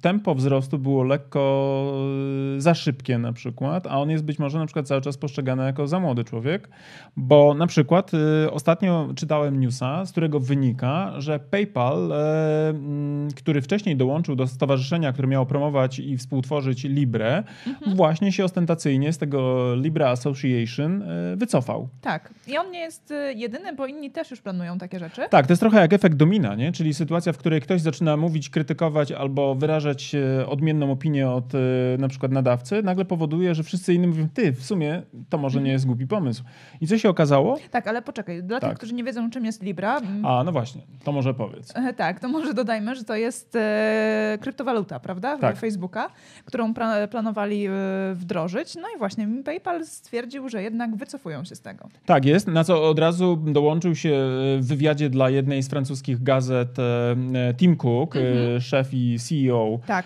tempo 0.01 0.35
wzrostu 0.35 0.79
było 0.79 1.03
lekko 1.03 1.41
za 2.57 2.73
szybkie 2.73 3.17
na 3.17 3.33
przykład, 3.33 3.87
a 3.87 3.99
on 3.99 4.09
jest 4.09 4.23
być 4.23 4.39
może 4.39 4.59
na 4.59 4.65
przykład 4.65 4.87
cały 4.87 5.01
czas 5.01 5.17
postrzegany 5.17 5.63
jako 5.63 5.87
za 5.87 5.99
młody 5.99 6.23
człowiek, 6.23 6.69
bo 7.17 7.53
na 7.61 7.67
przykład 7.67 8.11
y, 8.13 8.51
ostatnio 8.51 9.09
czytałem 9.15 9.59
newsa, 9.59 10.05
z 10.05 10.11
którego 10.11 10.39
wynika, 10.39 11.13
że 11.17 11.39
PayPal, 11.39 12.11
e, 12.11 12.69
mm, 12.69 13.31
który 13.31 13.61
wcześniej 13.61 13.95
dołączył 13.95 14.35
do 14.35 14.47
stowarzyszenia, 14.47 15.13
które 15.13 15.27
miało 15.27 15.45
promować 15.45 15.99
i 15.99 16.17
współtworzyć 16.17 16.83
Libre, 16.83 17.43
mhm. 17.67 17.95
właśnie 17.95 18.31
się 18.31 18.45
ostentacyjnie 18.45 19.13
z 19.13 19.17
tego 19.17 19.75
Libra 19.75 20.09
Association 20.09 21.01
e, 21.01 21.35
wycofał. 21.35 21.89
Tak. 22.01 22.33
I 22.47 22.57
on 22.57 22.71
nie 22.71 22.79
jest 22.79 23.11
y, 23.11 23.33
jedyny, 23.33 23.73
bo 23.73 23.85
inni 23.85 24.11
też 24.11 24.31
już 24.31 24.41
planują 24.41 24.77
takie 24.77 24.99
rzeczy. 24.99 25.21
Tak, 25.29 25.47
to 25.47 25.53
jest 25.53 25.59
trochę 25.61 25.79
jak 25.81 25.93
efekt 25.93 26.15
domina, 26.15 26.55
nie? 26.55 26.71
czyli 26.71 26.93
sytuacja, 26.93 27.33
w 27.33 27.37
której 27.37 27.61
ktoś 27.61 27.81
zaczyna 27.81 28.17
mówić, 28.17 28.49
krytykować 28.49 29.11
albo 29.11 29.55
wyrażać 29.55 30.15
e, 30.15 30.47
odmienną 30.47 30.91
opinię 30.91 31.29
od 31.29 31.51
na 31.97 32.07
przykład 32.07 32.31
nadawcy, 32.31 32.83
nagle 32.83 33.05
powoduje, 33.05 33.55
że 33.55 33.63
wszyscy 33.63 33.93
inni 33.93 34.07
mówią, 34.07 34.27
ty, 34.33 34.53
w 34.53 34.65
sumie 34.65 35.01
to 35.29 35.37
może 35.37 35.61
nie 35.61 35.71
jest 35.71 35.85
głupi 35.85 36.07
pomysł. 36.07 36.43
I 36.81 36.87
co 36.87 36.97
się 36.97 37.09
okazało? 37.09 37.50
Tak, 37.71 37.87
ale 37.87 38.01
poczekaj, 38.01 38.43
dla 38.43 38.59
tak. 38.59 38.69
tych, 38.69 38.77
którzy 38.77 38.93
nie 38.93 39.03
wiedzą, 39.03 39.29
czym 39.29 39.45
jest 39.45 39.63
Libra. 39.63 39.97
Mm, 39.97 40.25
A, 40.25 40.43
no 40.43 40.51
właśnie, 40.51 40.81
to 41.03 41.11
może 41.11 41.33
powiedz. 41.33 41.75
E, 41.75 41.93
tak, 41.93 42.19
to 42.19 42.29
może 42.29 42.53
dodajmy, 42.53 42.95
że 42.95 43.03
to 43.03 43.15
jest 43.15 43.55
e, 43.55 44.37
kryptowaluta, 44.41 44.99
prawda? 44.99 45.37
Tak. 45.37 45.57
Facebooka, 45.57 46.09
którą 46.45 46.73
pra 46.73 47.07
planowali 47.07 47.67
e, 47.67 47.71
wdrożyć. 48.13 48.75
No 48.75 48.87
i 48.95 48.97
właśnie 48.97 49.27
PayPal 49.45 49.85
stwierdził, 49.85 50.49
że 50.49 50.63
jednak 50.63 50.95
wycofują 50.95 51.43
się 51.43 51.55
z 51.55 51.61
tego. 51.61 51.89
Tak 52.05 52.25
jest, 52.25 52.47
na 52.47 52.63
co 52.63 52.89
od 52.89 52.99
razu 52.99 53.35
dołączył 53.35 53.95
się 53.95 54.09
e, 54.09 54.57
w 54.61 54.67
wywiadzie 54.67 55.09
dla 55.09 55.29
jednej 55.29 55.63
z 55.63 55.69
francuskich 55.69 56.23
gazet 56.23 56.79
e, 56.79 57.15
e, 57.49 57.53
Tim 57.53 57.75
Cook, 57.75 58.15
mhm. 58.15 58.61
szef 58.61 58.93
i 58.93 59.17
CEO 59.19 59.79
tak. 59.85 60.05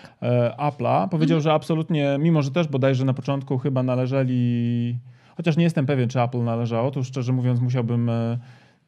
Apple'a. 0.58 1.08
Powiedział, 1.08 1.36
mhm. 1.36 1.40
że 1.42 1.52
absolutnie, 1.52 2.16
mimo 2.20 2.42
że 2.42 2.50
też 2.50 2.68
bodajże 2.68 3.04
na 3.04 3.14
początku 3.14 3.58
chyba 3.58 3.82
należeli 3.82 4.98
Chociaż 5.46 5.56
nie 5.56 5.64
jestem 5.64 5.86
pewien, 5.86 6.08
czy 6.08 6.20
Apple 6.20 6.44
należało, 6.44 6.90
to 6.90 7.04
szczerze 7.04 7.32
mówiąc 7.32 7.60
musiałbym 7.60 8.08
e, 8.08 8.38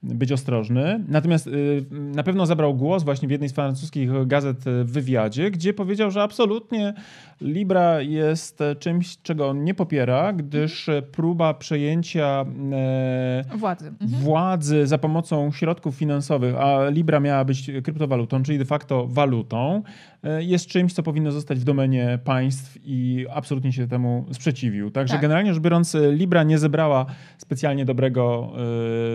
być 0.03 0.33
ostrożny. 0.33 1.05
Natomiast 1.09 1.47
y, 1.47 1.85
na 1.91 2.23
pewno 2.23 2.47
zabrał 2.47 2.75
głos 2.75 3.03
właśnie 3.03 3.29
w 3.29 3.31
jednej 3.31 3.49
z 3.49 3.53
francuskich 3.53 4.27
gazet 4.27 4.57
w 4.65 4.93
wywiadzie, 4.93 5.51
gdzie 5.51 5.73
powiedział, 5.73 6.11
że 6.11 6.23
absolutnie 6.23 6.95
Libra 7.41 8.01
jest 8.01 8.59
czymś, 8.79 9.19
czego 9.23 9.49
on 9.49 9.65
nie 9.65 9.75
popiera, 9.75 10.33
gdyż 10.33 10.91
próba 11.13 11.55
przejęcia 11.55 12.45
e, 12.73 13.57
władzy. 13.57 13.87
Mhm. 13.89 14.23
władzy 14.23 14.87
za 14.87 14.99
pomocą 14.99 15.53
środków 15.53 15.95
finansowych, 15.95 16.57
a 16.57 16.89
Libra 16.89 17.21
miała 17.21 17.45
być 17.45 17.71
kryptowalutą, 17.85 18.43
czyli 18.43 18.59
de 18.59 18.65
facto 18.65 19.07
walutą, 19.07 19.83
e, 20.23 20.45
jest 20.45 20.67
czymś, 20.67 20.93
co 20.93 21.03
powinno 21.03 21.33
zostać 21.33 21.59
w 21.59 21.65
domenie 21.65 22.19
państw 22.25 22.79
i 22.85 23.27
absolutnie 23.35 23.73
się 23.73 23.89
temu 23.89 24.27
sprzeciwił. 24.33 24.91
Także 24.91 25.15
tak. 25.15 25.23
generalnie 25.23 25.55
rzecz 25.55 25.63
biorąc, 25.63 25.97
Libra 26.11 26.43
nie 26.43 26.59
zebrała 26.59 27.07
specjalnie 27.39 27.85
dobrego 27.85 28.53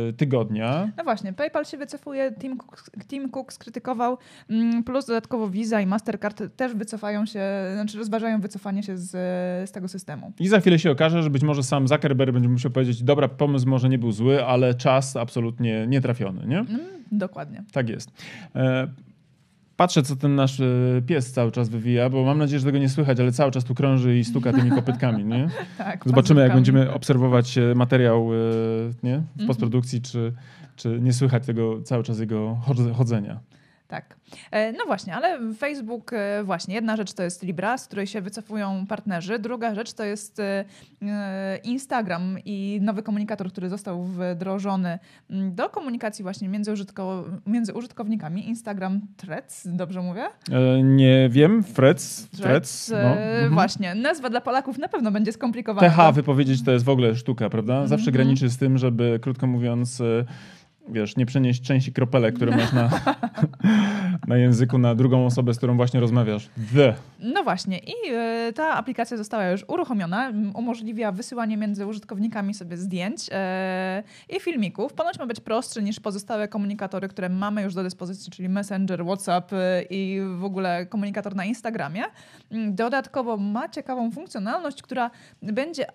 e, 0.09 0.13
tygodnia. 0.13 0.91
No 0.97 1.03
właśnie, 1.03 1.33
PayPal 1.33 1.65
się 1.65 1.77
wycofuje, 1.77 2.31
Tim 2.39 2.57
Cook, 2.57 2.83
Tim 3.07 3.29
Cook 3.29 3.53
skrytykował, 3.53 4.17
mm, 4.49 4.83
plus 4.83 5.05
dodatkowo 5.05 5.49
Visa 5.49 5.81
i 5.81 5.85
Mastercard 5.85 6.43
też 6.55 6.75
wycofają 6.75 7.25
się, 7.25 7.41
znaczy 7.73 7.97
rozważają 8.13 8.41
wycofanie 8.41 8.83
się 8.83 8.97
z, 8.97 9.11
z 9.69 9.71
tego 9.71 9.87
systemu. 9.87 10.31
I 10.39 10.47
za 10.47 10.59
chwilę 10.59 10.79
się 10.79 10.91
okaże, 10.91 11.23
że 11.23 11.29
być 11.29 11.43
może 11.43 11.63
sam 11.63 11.87
Zuckerberg 11.87 12.33
będzie 12.33 12.49
musiał 12.49 12.71
powiedzieć, 12.71 13.03
dobra, 13.03 13.27
pomysł 13.27 13.69
może 13.69 13.89
nie 13.89 13.97
był 13.97 14.11
zły, 14.11 14.45
ale 14.45 14.73
czas 14.73 15.15
absolutnie 15.15 15.87
nietrafiony, 15.87 16.47
nie? 16.47 16.59
Mm, 16.59 16.79
dokładnie. 17.11 17.63
Tak 17.71 17.89
jest. 17.89 18.11
E, 18.55 18.87
patrzę, 19.75 20.03
co 20.03 20.15
ten 20.15 20.35
nasz 20.35 20.59
e, 20.59 20.65
pies 21.05 21.31
cały 21.31 21.51
czas 21.51 21.69
wywija, 21.69 22.09
bo 22.09 22.23
mam 22.23 22.37
nadzieję, 22.37 22.59
że 22.59 22.65
tego 22.65 22.77
nie 22.77 22.89
słychać, 22.89 23.19
ale 23.19 23.31
cały 23.31 23.51
czas 23.51 23.63
tu 23.63 23.75
krąży 23.75 24.19
i 24.19 24.25
stuka 24.25 24.53
tymi 24.53 24.71
kopytkami, 24.81 25.25
nie? 25.25 25.47
tak, 25.77 26.03
Zobaczymy, 26.05 26.41
jak 26.41 26.53
będziemy 26.53 26.93
obserwować 26.93 27.57
e, 27.57 27.75
materiał 27.75 28.29
nie? 29.03 29.17
w 29.17 29.31
mhm. 29.31 29.47
postprodukcji, 29.47 30.01
czy, 30.01 30.33
czy 30.75 30.99
nie 31.01 31.13
słychać 31.13 31.45
tego 31.45 31.81
cały 31.81 32.03
czas 32.03 32.19
jego 32.19 32.57
chodzenia. 32.93 33.39
Tak. 33.93 34.15
E, 34.51 34.71
no 34.71 34.85
właśnie, 34.87 35.15
ale 35.15 35.53
Facebook, 35.53 36.13
e, 36.13 36.43
właśnie, 36.43 36.75
jedna 36.75 36.95
rzecz 36.95 37.13
to 37.13 37.23
jest 37.23 37.43
Libra, 37.43 37.77
z 37.77 37.87
której 37.87 38.07
się 38.07 38.21
wycofują 38.21 38.85
partnerzy, 38.87 39.39
druga 39.39 39.75
rzecz 39.75 39.93
to 39.93 40.03
jest 40.03 40.39
e, 40.39 40.65
Instagram 41.63 42.37
i 42.45 42.79
nowy 42.81 43.03
komunikator, 43.03 43.51
który 43.51 43.69
został 43.69 44.03
wdrożony 44.03 44.99
mm, 45.29 45.55
do 45.55 45.69
komunikacji 45.69 46.23
właśnie 46.23 46.49
między, 46.49 46.71
użytko, 46.71 47.25
między 47.47 47.73
użytkownikami. 47.73 48.47
Instagram 48.47 49.01
Threads, 49.17 49.67
dobrze 49.71 50.01
mówię? 50.01 50.23
nie 50.83 51.29
wiem, 51.29 51.63
Threads. 51.63 52.29
Threads, 52.29 52.89
no. 52.89 52.97
mhm. 52.97 53.53
Właśnie, 53.53 53.95
nazwa 53.95 54.29
dla 54.29 54.41
Polaków 54.41 54.77
na 54.77 54.87
pewno 54.87 55.11
będzie 55.11 55.31
skomplikowana. 55.31 55.89
TH 55.89 56.15
wypowiedzieć 56.15 56.63
to 56.63 56.71
jest 56.71 56.85
w 56.85 56.89
ogóle 56.89 57.15
sztuka, 57.15 57.49
prawda? 57.49 57.87
Zawsze 57.87 58.09
mhm. 58.09 58.13
graniczy 58.13 58.49
z 58.49 58.57
tym, 58.57 58.77
żeby, 58.77 59.19
krótko 59.21 59.47
mówiąc 59.47 60.01
wiesz, 60.89 61.15
nie 61.17 61.25
przenieść 61.25 61.61
części 61.61 61.93
kropelek, 61.93 62.35
które 62.35 62.57
masz 62.57 62.73
na, 62.73 62.89
na 64.27 64.37
języku 64.37 64.77
na 64.77 64.95
drugą 64.95 65.25
osobę, 65.25 65.53
z 65.53 65.57
którą 65.57 65.77
właśnie 65.77 65.99
rozmawiasz. 65.99 66.49
The. 66.75 66.93
No 67.19 67.43
właśnie 67.43 67.77
i 67.77 67.93
y, 68.49 68.53
ta 68.53 68.69
aplikacja 68.69 69.17
została 69.17 69.47
już 69.47 69.65
uruchomiona, 69.67 70.31
umożliwia 70.53 71.11
wysyłanie 71.11 71.57
między 71.57 71.85
użytkownikami 71.85 72.53
sobie 72.53 72.77
zdjęć 72.77 73.29
y, 73.29 74.35
i 74.35 74.39
filmików. 74.39 74.93
Ponoć 74.93 75.19
ma 75.19 75.25
być 75.25 75.39
prostszy 75.39 75.83
niż 75.83 75.99
pozostałe 75.99 76.47
komunikatory, 76.47 77.07
które 77.07 77.29
mamy 77.29 77.61
już 77.61 77.73
do 77.73 77.83
dyspozycji, 77.83 78.31
czyli 78.31 78.49
Messenger, 78.49 79.05
WhatsApp 79.05 79.53
y, 79.53 79.57
i 79.89 80.21
w 80.37 80.43
ogóle 80.43 80.85
komunikator 80.85 81.35
na 81.35 81.45
Instagramie. 81.45 82.03
Mm, 82.51 82.75
dodatkowo 82.75 83.37
ma 83.37 83.69
ciekawą 83.69 84.11
funkcjonalność, 84.11 84.81
która 84.81 85.11
będzie 85.41 85.85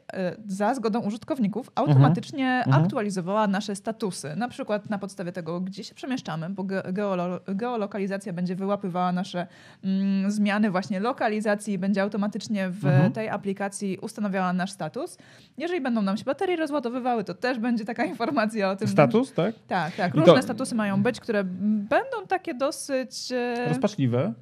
za 0.47 0.75
zgodą 0.75 1.01
użytkowników 1.01 1.71
automatycznie 1.75 2.63
mhm. 2.67 2.85
aktualizowała 2.85 3.47
nasze 3.47 3.77
statusy. 3.77 4.37
Na 4.37 4.49
przykład 4.49 4.78
przykład 4.79 4.91
na 4.91 4.99
podstawie 4.99 5.33
tego, 5.33 5.61
gdzie 5.61 5.85
się 5.85 5.95
przemieszczamy, 5.95 6.51
bo 6.51 6.65
geolo 6.93 7.41
geolokalizacja 7.47 8.33
będzie 8.33 8.55
wyłapywała 8.57 9.13
nasze 9.13 9.47
mm, 9.85 10.31
zmiany 10.31 10.71
właśnie 10.71 11.01
lokalizacji 11.01 11.75
i 11.75 11.79
będzie 11.79 12.03
automatycznie 12.03 12.71
w 12.71 12.87
mhm. 12.87 13.13
tej 13.13 13.29
aplikacji 13.29 13.99
ustanawiała 13.99 14.53
nasz 14.53 14.71
status. 14.71 15.19
Jeżeli 15.59 15.81
będą 15.81 16.03
nam 16.03 16.17
się 16.17 16.25
baterie 16.25 16.57
rozładowywały, 16.57 17.25
to 17.25 17.35
też 17.35 17.59
będzie 17.59 17.85
taka 17.85 18.05
informacja 18.05 18.71
o 18.71 18.77
tym. 18.77 18.89
Status, 18.89 19.33
tak? 19.33 19.55
Tak, 19.69 19.97
tak. 19.97 20.15
Różne 20.15 20.35
to... 20.35 20.43
statusy 20.43 20.75
mają 20.75 21.03
być, 21.03 21.21
które 21.21 21.45
będą 21.45 22.27
takie 22.29 22.55
dosyć... 22.55 23.33
E, 23.33 23.69
Rozpaczliwe. 23.69 24.33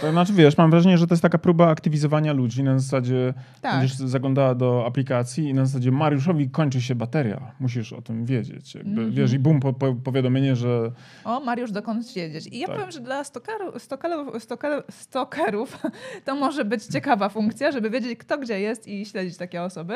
To 0.00 0.10
znaczy, 0.10 0.32
wiesz, 0.32 0.58
mam 0.58 0.70
wrażenie, 0.70 0.98
że 0.98 1.06
to 1.06 1.14
jest 1.14 1.22
taka 1.22 1.38
próba 1.38 1.68
aktywizowania 1.68 2.32
ludzi. 2.32 2.62
Na 2.62 2.78
zasadzie 2.78 3.34
tak. 3.60 3.78
będziesz 3.78 3.96
zaglądała 3.96 4.54
do 4.54 4.86
aplikacji 4.86 5.48
i 5.48 5.54
na 5.54 5.66
zasadzie 5.66 5.90
Mariuszowi 5.90 6.50
kończy 6.50 6.80
się 6.80 6.94
bateria. 6.94 7.40
Musisz 7.60 7.92
o 7.92 8.02
tym 8.02 8.24
wiedzieć. 8.24 8.74
Jakby, 8.74 8.90
mm 8.90 9.10
-hmm. 9.10 9.14
Wiesz, 9.14 9.32
i 9.32 9.38
bum, 9.38 9.60
po, 9.60 9.72
po, 9.72 9.94
powiadomienie, 9.94 10.56
że... 10.56 10.90
O, 11.24 11.40
Mariusz, 11.40 11.72
dokąd 11.72 12.12
wiedzieć. 12.14 12.46
I 12.46 12.58
ja 12.58 12.66
tak. 12.66 12.76
powiem, 12.76 12.90
że 12.90 13.00
dla 13.00 13.24
stokerów, 13.24 13.82
stokerów, 13.82 14.42
stokerów, 14.42 14.84
stokerów 14.90 15.82
to 16.24 16.34
może 16.34 16.64
być 16.64 16.84
ciekawa 16.84 17.28
funkcja, 17.28 17.72
żeby 17.72 17.90
wiedzieć, 17.90 18.18
kto 18.18 18.38
gdzie 18.38 18.60
jest 18.60 18.88
i 18.88 19.06
śledzić 19.06 19.36
takie 19.36 19.62
osoby. 19.62 19.94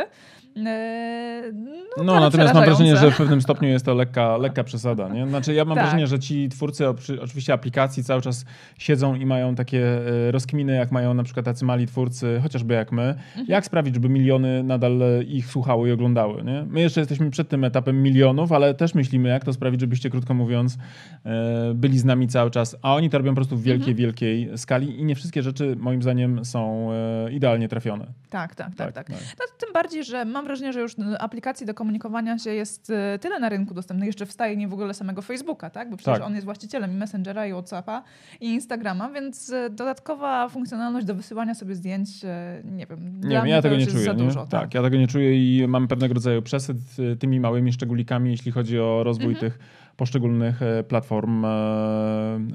Eee, 0.57 1.53
no, 1.97 2.05
no 2.05 2.21
natomiast 2.21 2.55
mam 2.55 2.65
wrażenie, 2.65 2.97
że 2.97 3.11
w 3.11 3.17
pewnym 3.17 3.43
stopniu 3.47 3.69
jest 3.69 3.85
to 3.85 3.95
lekka, 3.95 4.37
lekka 4.37 4.65
przesada. 4.65 5.09
Nie? 5.09 5.29
Znaczy, 5.29 5.55
ja 5.55 5.65
mam 5.65 5.75
tak. 5.75 5.85
wrażenie, 5.85 6.07
że 6.07 6.19
ci 6.19 6.49
twórcy 6.49 6.89
oczywiście 7.23 7.53
aplikacji 7.53 8.05
cały 8.05 8.23
czas 8.23 8.45
siedzą 8.79 9.15
i 9.15 9.27
mają 9.27 9.34
takie 9.57 9.83
e, 10.29 10.31
rozkminy, 10.31 10.75
jak 10.75 10.93
mają 10.93 11.15
na 11.15 11.23
przykład 11.23 11.47
tacy 11.47 11.65
mali 11.65 11.87
twórcy, 11.87 12.41
chociażby 12.43 12.75
jak 12.75 12.93
my, 12.93 13.03
mhm. 13.03 13.47
jak 13.49 13.67
sprawić, 13.67 13.95
żeby 13.95 14.09
miliony 14.09 14.63
nadal 14.63 15.03
e, 15.03 15.23
ich 15.23 15.47
słuchały 15.47 15.89
i 15.89 15.93
oglądały. 15.93 16.45
Nie? 16.45 16.65
My 16.69 16.81
jeszcze 16.81 17.01
jesteśmy 17.01 17.31
przed 17.31 17.49
tym 17.49 17.65
etapem 17.65 18.03
milionów, 18.03 18.53
ale 18.53 18.75
też 18.75 18.95
myślimy, 18.95 19.29
jak 19.29 19.45
to 19.45 19.53
sprawić, 19.53 19.81
żebyście, 19.81 20.11
krótko 20.11 20.35
mówiąc, 20.35 20.79
e, 21.25 21.75
byli 21.75 21.99
z 21.99 22.05
nami 22.05 22.29
cały 22.29 22.51
czas, 22.51 22.77
a 22.83 22.95
oni 22.95 23.11
to 23.11 23.19
robią 23.19 23.31
po 23.31 23.37
prostu 23.37 23.57
w 23.57 23.63
wielkiej, 23.63 23.93
mhm. 23.93 23.97
wielkiej 23.97 24.59
skali 24.59 25.01
i 25.01 25.05
nie 25.05 25.15
wszystkie 25.15 25.43
rzeczy, 25.43 25.77
moim 25.79 26.03
zdaniem, 26.03 26.45
są 26.45 26.91
idealnie 27.33 27.69
trafione. 27.69 28.07
Tak, 28.31 28.55
tak, 28.55 28.75
tak. 28.75 28.77
tak, 28.77 28.95
tak. 28.95 29.07
tak. 29.07 29.37
No, 29.39 29.45
tym 29.59 29.73
bardziej, 29.73 30.05
że 30.05 30.25
mam 30.25 30.45
wrażenie, 30.45 30.73
że 30.73 30.81
już 30.81 30.97
aplikacji 31.19 31.67
do 31.67 31.75
komunikowania 31.75 32.39
się 32.39 32.51
jest 32.51 32.93
tyle 33.21 33.39
na 33.41 33.49
rynku 33.49 33.75
dostępnych, 33.75 34.07
jeszcze 34.07 34.27
w 34.27 34.33
stajni 34.33 34.69
w 34.69 34.73
ogóle 34.73 34.95
samego 34.95 35.23
Facebooka, 35.23 35.71
tak? 35.71 35.91
Bo 35.91 35.97
przecież 35.97 36.19
tak. 36.19 36.27
on 36.27 36.35
jest 36.35 36.45
właścicielem 36.45 36.93
i 36.93 36.95
Messengera, 36.95 37.47
i 37.47 37.53
Whatsappa, 37.53 38.03
i 38.41 38.55
Instagrama, 38.55 39.11
więc 39.11 39.24
e, 39.53 39.71
dodatkowa 39.71 40.49
funkcjonalność 40.49 41.07
do 41.07 41.15
wysyłania 41.15 41.55
sobie 41.55 41.75
zdjęć, 41.75 42.09
e, 42.25 42.63
nie 42.65 42.87
wiem, 42.87 43.21
nie 43.25 43.51
ja 43.51 43.63
tego 43.63 43.77
nie 43.77 43.87
czuję. 43.87 44.15
Dużo, 44.15 44.41
tak. 44.41 44.51
tak. 44.51 44.75
ja 44.75 44.83
tego 44.83 44.97
nie 44.97 45.07
czuję 45.07 45.63
i 45.63 45.67
mam 45.69 45.89
pewnego 45.89 46.15
rodzaju 46.15 46.43
przesyt 46.43 46.77
e, 47.13 47.17
tymi 47.17 47.41
małymi 47.41 47.73
szczególikami, 47.73 48.31
jeśli 48.31 48.53
chodzi 48.53 48.81
o 48.81 49.05
rozwój 49.05 49.33
mhm. 49.33 49.41
tych 49.41 49.85
poszczególnych 49.97 50.61
platform 50.89 51.45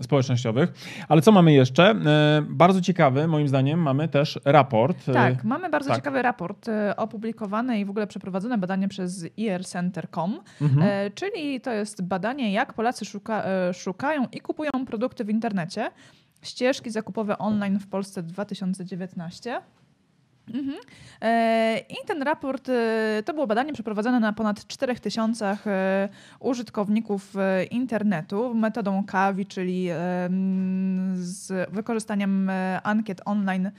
społecznościowych. 0.02 0.74
Ale 1.08 1.22
co 1.22 1.32
mamy 1.32 1.54
jeszcze? 1.54 1.96
Bardzo 2.50 2.82
ciekawy, 2.82 3.28
moim 3.28 3.48
zdaniem, 3.48 3.80
mamy 3.80 4.08
też 4.08 4.40
raport. 4.46 5.06
Tak, 5.14 5.44
mamy 5.44 5.70
bardzo 5.70 5.90
tak. 5.90 5.98
ciekawy 5.98 6.22
raport 6.22 6.70
opublikowany 6.98 7.80
i 7.80 7.86
w 7.86 7.90
ogóle 7.90 8.08
przeprowadzone 8.08 8.58
badanie 8.58 8.88
przez 8.88 9.26
earcenter.com, 9.40 10.40
mhm. 10.62 11.12
czyli 11.16 11.62
to 11.62 11.72
jest 11.72 12.04
badanie, 12.04 12.54
jak 12.54 12.74
Polacy 12.74 13.06
szuka, 13.06 13.44
szukają 13.74 14.28
i 14.32 14.40
kupują 14.40 14.72
produkty 14.88 15.26
w 15.26 15.30
internecie. 15.30 15.92
Ścieżki 16.42 16.92
zakupowe 16.92 17.38
online 17.38 17.80
w 17.80 17.88
Polsce 17.88 18.24
2019. 18.24 19.62
Mhm. 20.54 20.78
E, 21.22 21.80
I 21.90 21.96
ten 22.08 22.24
raport 22.24 22.70
e, 22.70 23.24
to 23.26 23.34
było 23.34 23.48
badanie 23.48 23.74
przeprowadzone 23.74 24.20
na 24.20 24.34
ponad 24.34 24.68
4000 24.68 25.58
e, 25.66 26.10
użytkowników 26.40 27.34
internetu 27.72 28.56
metodą 28.56 29.04
KAWI, 29.04 29.46
czyli 29.46 29.90
z 31.14 31.70
wykorzystaniem 31.72 32.52
ankiet 32.84 33.22
online 33.26 33.72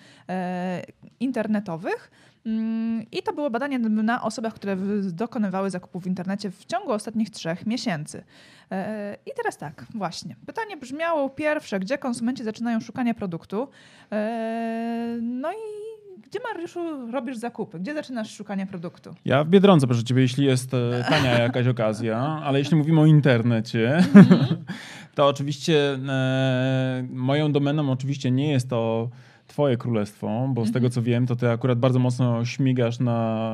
internetowych. 1.20 2.10
Mm, 2.46 3.06
I 3.12 3.22
to 3.22 3.32
było 3.32 3.50
badanie 3.50 3.78
na 3.78 4.22
osobach, 4.22 4.54
które 4.54 4.76
dokonywały 5.02 5.70
zakupów 5.70 6.02
w 6.02 6.06
internecie 6.06 6.50
w 6.50 6.64
ciągu 6.64 6.92
ostatnich 6.92 7.30
trzech 7.30 7.66
miesięcy. 7.66 8.24
E, 8.70 9.16
I 9.26 9.30
teraz 9.36 9.58
tak, 9.58 9.86
właśnie. 9.94 10.36
Pytanie 10.46 10.76
brzmiało 10.76 11.30
pierwsze, 11.30 11.80
gdzie 11.80 11.98
konsumenci 11.98 12.44
zaczynają 12.44 12.80
szukanie 12.80 13.14
produktu? 13.14 13.68
E, 14.12 15.18
no 15.22 15.52
i 15.52 15.90
gdzie, 16.30 16.38
Mariuszu, 16.52 17.10
robisz 17.12 17.36
zakupy? 17.36 17.80
Gdzie 17.80 17.94
zaczynasz 17.94 18.36
szukanie 18.36 18.66
produktu? 18.66 19.14
Ja 19.24 19.44
w 19.44 19.48
Biedronce, 19.48 19.86
proszę 19.86 20.04
ciebie, 20.04 20.22
jeśli 20.22 20.44
jest 20.44 20.74
e, 20.74 21.04
tania 21.08 21.38
jakaś 21.38 21.66
okazja, 21.66 22.18
ale 22.44 22.58
jeśli 22.58 22.76
mówimy 22.76 23.00
o 23.00 23.06
internecie, 23.06 23.96
mm 23.96 24.06
-hmm. 24.06 24.56
to 25.14 25.26
oczywiście 25.26 25.98
e, 26.08 27.06
moją 27.10 27.52
domeną 27.52 27.90
oczywiście 27.90 28.30
nie 28.30 28.52
jest 28.52 28.70
to 28.70 29.08
twoje 29.50 29.76
królestwo, 29.76 30.48
bo 30.54 30.66
z 30.66 30.72
tego 30.72 30.86
mhm. 30.86 30.90
co 30.90 31.02
wiem, 31.02 31.26
to 31.26 31.36
ty 31.36 31.50
akurat 31.50 31.78
bardzo 31.78 31.98
mocno 31.98 32.44
śmigasz 32.44 33.00
na 33.00 33.50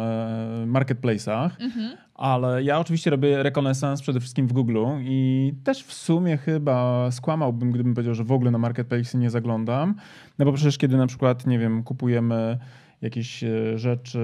e, 0.62 0.66
marketplace'ach, 0.66 1.50
mhm. 1.60 1.96
ale 2.14 2.62
ja 2.62 2.78
oczywiście 2.78 3.10
robię 3.10 3.42
rekonesans 3.42 4.02
przede 4.02 4.20
wszystkim 4.20 4.46
w 4.46 4.52
Google 4.52 4.84
i 5.00 5.52
też 5.64 5.84
w 5.84 5.92
sumie 5.92 6.36
chyba 6.36 7.10
skłamałbym, 7.10 7.72
gdybym 7.72 7.94
powiedział, 7.94 8.14
że 8.14 8.24
w 8.24 8.32
ogóle 8.32 8.50
na 8.50 8.58
marketplace 8.58 9.18
nie 9.18 9.30
zaglądam, 9.30 9.94
no 10.38 10.44
bo 10.44 10.52
przecież 10.52 10.78
kiedy 10.78 10.96
na 10.96 11.06
przykład, 11.06 11.46
nie 11.46 11.58
wiem, 11.58 11.82
kupujemy 11.82 12.58
jakieś 13.02 13.44
e, 13.44 13.78
rzeczy 13.78 14.18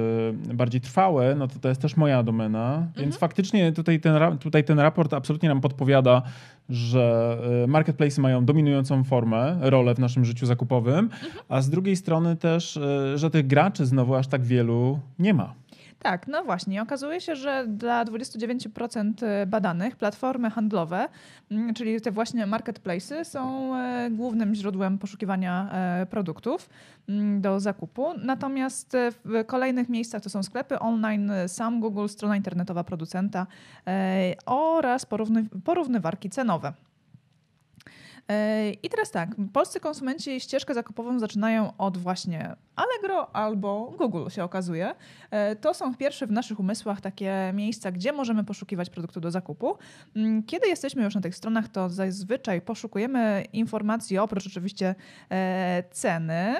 bardziej 0.55 0.81
trwałe, 0.81 1.35
no 1.35 1.49
to 1.49 1.59
to 1.59 1.69
jest 1.69 1.81
też 1.81 1.97
moja 1.97 2.23
domena. 2.23 2.75
Mhm. 2.75 2.93
Więc 2.97 3.17
faktycznie 3.17 3.73
tutaj 3.73 4.01
ten, 4.01 4.39
tutaj 4.39 4.65
ten 4.65 4.79
raport 4.79 5.15
absolutnie 5.15 5.49
nam 5.49 5.61
podpowiada, 5.61 6.23
że 6.69 7.39
e, 7.65 7.67
marketplace 7.67 8.21
mają 8.21 8.45
dominującą 8.45 9.05
formę, 9.05 9.57
rolę 9.61 9.95
w 9.95 9.99
naszym 9.99 10.25
życiu 10.25 10.47
zakupowym, 10.47 10.99
mhm. 10.99 11.33
a 11.49 11.61
z 11.61 11.71
drugiej 11.71 11.97
strony 11.97 12.37
też, 12.37 12.77
e, 12.77 13.19
że 13.19 13.31
tych 13.31 13.47
graczy 13.47 13.87
znowu 13.87 14.15
aż 14.15 14.27
tak 14.27 14.45
wielu 14.45 14.99
nie 15.19 15.35
ma. 15.35 15.62
Tak, 16.03 16.29
no 16.29 16.45
właśnie. 16.45 16.83
Okazuje 16.83 17.21
się, 17.21 17.37
że 17.37 17.65
dla 17.69 18.05
29% 18.05 19.13
e, 19.23 19.47
badanych 19.47 19.97
platformy 19.97 20.51
handlowe, 20.51 21.09
mm, 21.51 21.75
czyli 21.75 22.01
te 22.01 22.11
właśnie 22.11 22.47
marketplaces, 22.47 23.31
są 23.31 23.77
e, 23.77 24.11
głównym 24.11 24.55
źródłem 24.55 24.99
poszukiwania 24.99 25.69
e, 25.73 26.07
produktów 26.07 26.69
mm, 27.09 27.41
do 27.41 27.61
zakupu. 27.61 28.07
Natomiast 28.25 28.97
w 29.25 29.45
kolejnych 29.47 29.89
miejscach 29.89 30.23
to 30.23 30.31
są 30.31 30.43
sklepy 30.43 30.79
online, 30.79 31.33
sam 31.47 31.81
Google, 31.81 32.07
strona 32.07 32.37
internetowa 32.37 32.85
producenta 32.85 33.47
oraz 34.47 35.07
porówny, 35.07 35.45
porównywarki 35.65 36.31
cenowe. 36.31 36.73
I 38.83 38.89
teraz 38.89 39.11
tak, 39.11 39.29
polscy 39.53 39.81
konsumenci 39.81 40.41
ścieżkę 40.41 40.75
zakupową 40.75 41.19
zaczynają 41.19 41.73
od 41.79 41.99
właśnie 41.99 42.57
Allegro 42.77 43.37
albo 43.37 43.95
Google 43.99 44.29
się 44.29 44.45
okazuje. 44.45 44.95
To 45.61 45.75
są 45.75 45.95
pierwsze 45.95 46.27
w 46.27 46.33
naszych 46.33 46.61
umysłach 46.61 47.01
takie 47.01 47.53
miejsca, 47.55 47.93
gdzie 47.93 48.13
możemy 48.13 48.45
poszukiwać 48.45 48.91
produktu 48.91 49.21
do 49.21 49.31
zakupu. 49.31 49.77
Mm, 50.17 50.43
kiedy 50.43 50.69
jesteśmy 50.69 51.03
już 51.05 51.15
na 51.15 51.21
tych 51.21 51.37
stronach, 51.37 51.69
to 51.69 51.91
zazwyczaj 51.91 52.61
poszukujemy 52.61 53.45
informacji 53.53 54.19
oprócz 54.19 54.47
oczywiście 54.47 54.95
ceny, 55.91 56.55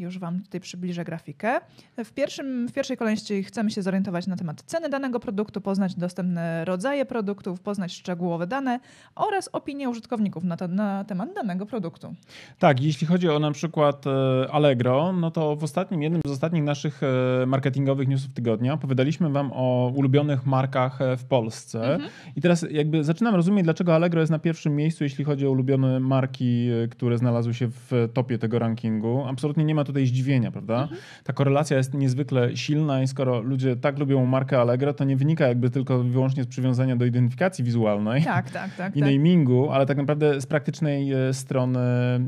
już 0.00 0.18
Wam 0.18 0.40
tutaj 0.40 0.60
przybliżę 0.60 1.04
grafikę. 1.04 1.60
W, 2.04 2.12
pierwszym, 2.12 2.68
w 2.68 2.72
pierwszej 2.72 2.96
kolejności 2.96 3.42
chcemy 3.42 3.70
się 3.70 3.82
zorientować 3.82 4.26
na 4.26 4.36
temat 4.36 4.62
ceny 4.62 4.88
danego 4.88 5.20
produktu, 5.20 5.60
poznać 5.60 5.94
dostępne 5.94 6.64
rodzaje 6.64 7.06
produktów, 7.06 7.60
poznać 7.60 7.92
szczegółowe 7.92 8.46
dane 8.46 8.80
oraz 9.14 9.48
opinie 9.52 9.90
użytkowników 9.90 10.44
na, 10.44 10.56
to, 10.56 10.68
na 10.68 11.04
temat 11.04 11.34
danego 11.34 11.66
produktu. 11.66 12.14
Tak, 12.58 12.82
jeśli 12.82 13.06
chodzi 13.06 13.28
o 13.28 13.38
na 13.38 13.50
przykład 13.50 14.06
e, 14.06 14.10
Allegro, 14.50 15.12
no 15.12 15.30
to 15.30 15.56
w 15.56 15.64
ostatnim, 15.64 16.02
jednym 16.02 16.22
z 16.26 16.30
ostatnich 16.30 16.64
naszych 16.64 17.00
e, 17.02 17.46
marketingowych 17.46 18.08
newsów 18.08 18.32
tygodnia 18.32 18.72
opowiadaliśmy 18.74 19.30
Wam 19.30 19.50
o 19.54 19.92
ulubionych 19.96 20.46
markach 20.46 21.00
e, 21.00 21.16
w 21.16 21.24
Polsce. 21.24 21.94
Mhm. 21.94 22.10
I 22.36 22.40
teraz 22.40 22.66
jakby 22.70 23.04
zaczynam 23.04 23.34
rozumieć, 23.34 23.64
dlaczego 23.64 23.94
Allegro 23.94 24.20
jest 24.20 24.32
na 24.32 24.38
pierwszym 24.38 24.76
miejscu, 24.76 25.04
jeśli 25.04 25.24
chodzi 25.24 25.46
o 25.46 25.50
ulubione 25.50 26.00
marki, 26.00 26.68
które 26.90 27.18
znalazły 27.18 27.54
się 27.54 27.68
w 27.70 28.08
topie 28.14 28.38
tego 28.38 28.58
rankingu. 28.58 29.24
Absolutnie 29.28 29.64
nie 29.64 29.74
ma 29.74 29.84
tutaj 29.90 30.06
zdziwienia, 30.06 30.50
prawda? 30.50 30.82
Mhm. 30.82 31.00
Ta 31.24 31.32
korelacja 31.32 31.76
jest 31.76 31.94
niezwykle 31.94 32.56
silna 32.56 33.02
i 33.02 33.08
skoro 33.08 33.40
ludzie 33.40 33.76
tak 33.76 33.98
lubią 33.98 34.26
markę 34.26 34.60
Allegro, 34.60 34.94
to 34.94 35.04
nie 35.04 35.16
wynika 35.16 35.48
jakby 35.48 35.70
tylko 35.70 36.02
wyłącznie 36.02 36.42
z 36.42 36.46
przywiązania 36.46 36.96
do 36.96 37.04
identyfikacji 37.04 37.64
wizualnej 37.64 38.22
tak, 38.24 38.50
tak, 38.50 38.76
tak, 38.76 38.96
i 38.96 39.00
tak. 39.00 39.10
namingu, 39.10 39.70
ale 39.70 39.86
tak 39.86 39.96
naprawdę 39.96 40.40
z 40.40 40.46
praktycznej 40.46 41.12
e, 41.12 41.34
strony 41.34 41.80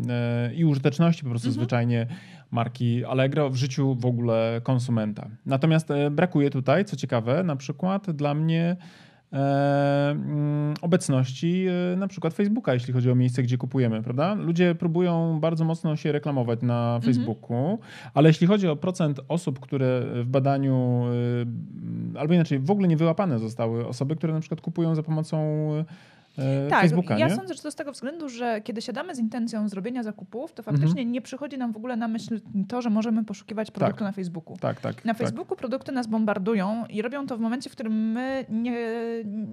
e, 0.09 0.55
i 0.55 0.65
użyteczności 0.65 1.23
po 1.23 1.31
prostu 1.31 1.49
mhm. 1.49 1.61
zwyczajnie 1.61 2.07
marki 2.51 3.05
Allegro 3.05 3.51
w 3.51 3.57
życiu 3.57 3.95
w 3.95 4.07
ogóle 4.07 4.61
konsumenta. 4.65 5.29
Natomiast 5.47 5.91
e, 5.91 6.11
brakuje 6.11 6.51
tutaj, 6.51 6.85
co 6.85 6.97
ciekawe, 6.97 7.43
na 7.43 7.57
przykład 7.57 8.11
dla 8.11 8.35
mnie 8.35 8.77
obecności 10.81 11.67
e, 11.93 11.97
na 11.97 12.09
przykład 12.09 12.35
Facebooka, 12.35 12.75
jeśli 12.75 12.93
chodzi 12.93 13.11
o 13.11 13.15
miejsce, 13.15 13.43
gdzie 13.43 13.59
kupujemy, 13.59 14.03
prawda? 14.03 14.35
Ludzie 14.35 14.75
próbują 14.75 15.41
bardzo 15.41 15.65
mocno 15.65 15.97
się 15.97 16.13
reklamować 16.13 16.63
na 16.63 16.95
mhm. 16.95 17.03
Facebooku, 17.03 17.79
ale 18.15 18.29
jeśli 18.29 18.47
chodzi 18.47 18.69
o 18.69 18.77
procent 18.77 19.21
osób, 19.29 19.61
które 19.61 20.03
w 20.23 20.27
badaniu, 20.27 21.05
e, 22.15 22.19
albo 22.21 22.35
inaczej, 22.35 22.59
w 22.59 22.71
ogóle 22.71 22.89
nie 22.89 22.97
wyłapane 22.97 23.39
zostały 23.39 23.87
osoby, 23.87 24.17
które 24.17 24.33
na 24.33 24.41
przykład 24.41 24.61
kupują 24.61 24.95
za 24.95 25.03
pomocą 25.03 25.43
E, 25.73 25.85
tak, 26.71 26.81
Facebooka, 26.81 27.19
ja 27.19 27.29
nie? 27.29 27.37
sądzę, 27.37 27.55
że 27.55 27.63
to 27.63 27.71
z 27.71 27.75
tego 27.75 27.93
względu, 27.93 28.29
że 28.29 28.61
kiedy 28.61 28.83
siadamy 28.83 29.15
z 29.15 29.19
intencją 29.19 29.69
zrobienia 29.69 30.03
zakupów, 30.03 30.53
to 30.53 30.63
faktycznie 30.63 30.89
mhm. 30.89 31.13
nie 31.13 31.23
przychodzi 31.23 31.59
nam 31.59 31.73
w 31.73 31.77
ogóle 31.77 31.97
na 31.97 32.09
myśl 32.09 32.41
to, 32.69 32.83
że 32.83 32.91
możemy 32.91 33.25
poszukiwać 33.25 33.71
produktu 33.71 33.99
tak. 33.99 34.09
na 34.09 34.13
Facebooku. 34.13 34.57
Tak, 34.61 34.81
tak. 34.81 35.05
Na 35.05 35.15
tak. 35.15 35.23
Facebooku 35.23 35.57
produkty 35.57 35.93
nas 35.93 36.07
bombardują 36.07 36.87
i 36.87 37.03
robią 37.03 37.27
to 37.27 37.37
w 37.37 37.41
momencie, 37.41 37.71
w 37.71 37.73
którym 37.73 37.93
my 37.93 38.47
nie, 38.49 38.73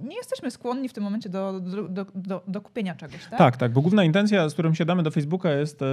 nie 0.02 0.16
jesteśmy 0.16 0.50
skłonni 0.50 0.88
w 0.88 0.92
tym 0.92 1.04
momencie 1.04 1.28
do, 1.28 1.60
do, 1.60 1.88
do, 1.88 2.06
do, 2.14 2.42
do 2.46 2.60
kupienia 2.60 2.94
czegoś. 2.94 3.26
Tak? 3.30 3.38
tak, 3.38 3.56
tak, 3.56 3.72
bo 3.72 3.80
główna 3.80 4.04
intencja, 4.04 4.48
z 4.48 4.52
którą 4.52 4.74
siadamy 4.74 5.02
do 5.02 5.10
Facebooka 5.10 5.52
jest 5.52 5.82
e, 5.82 5.86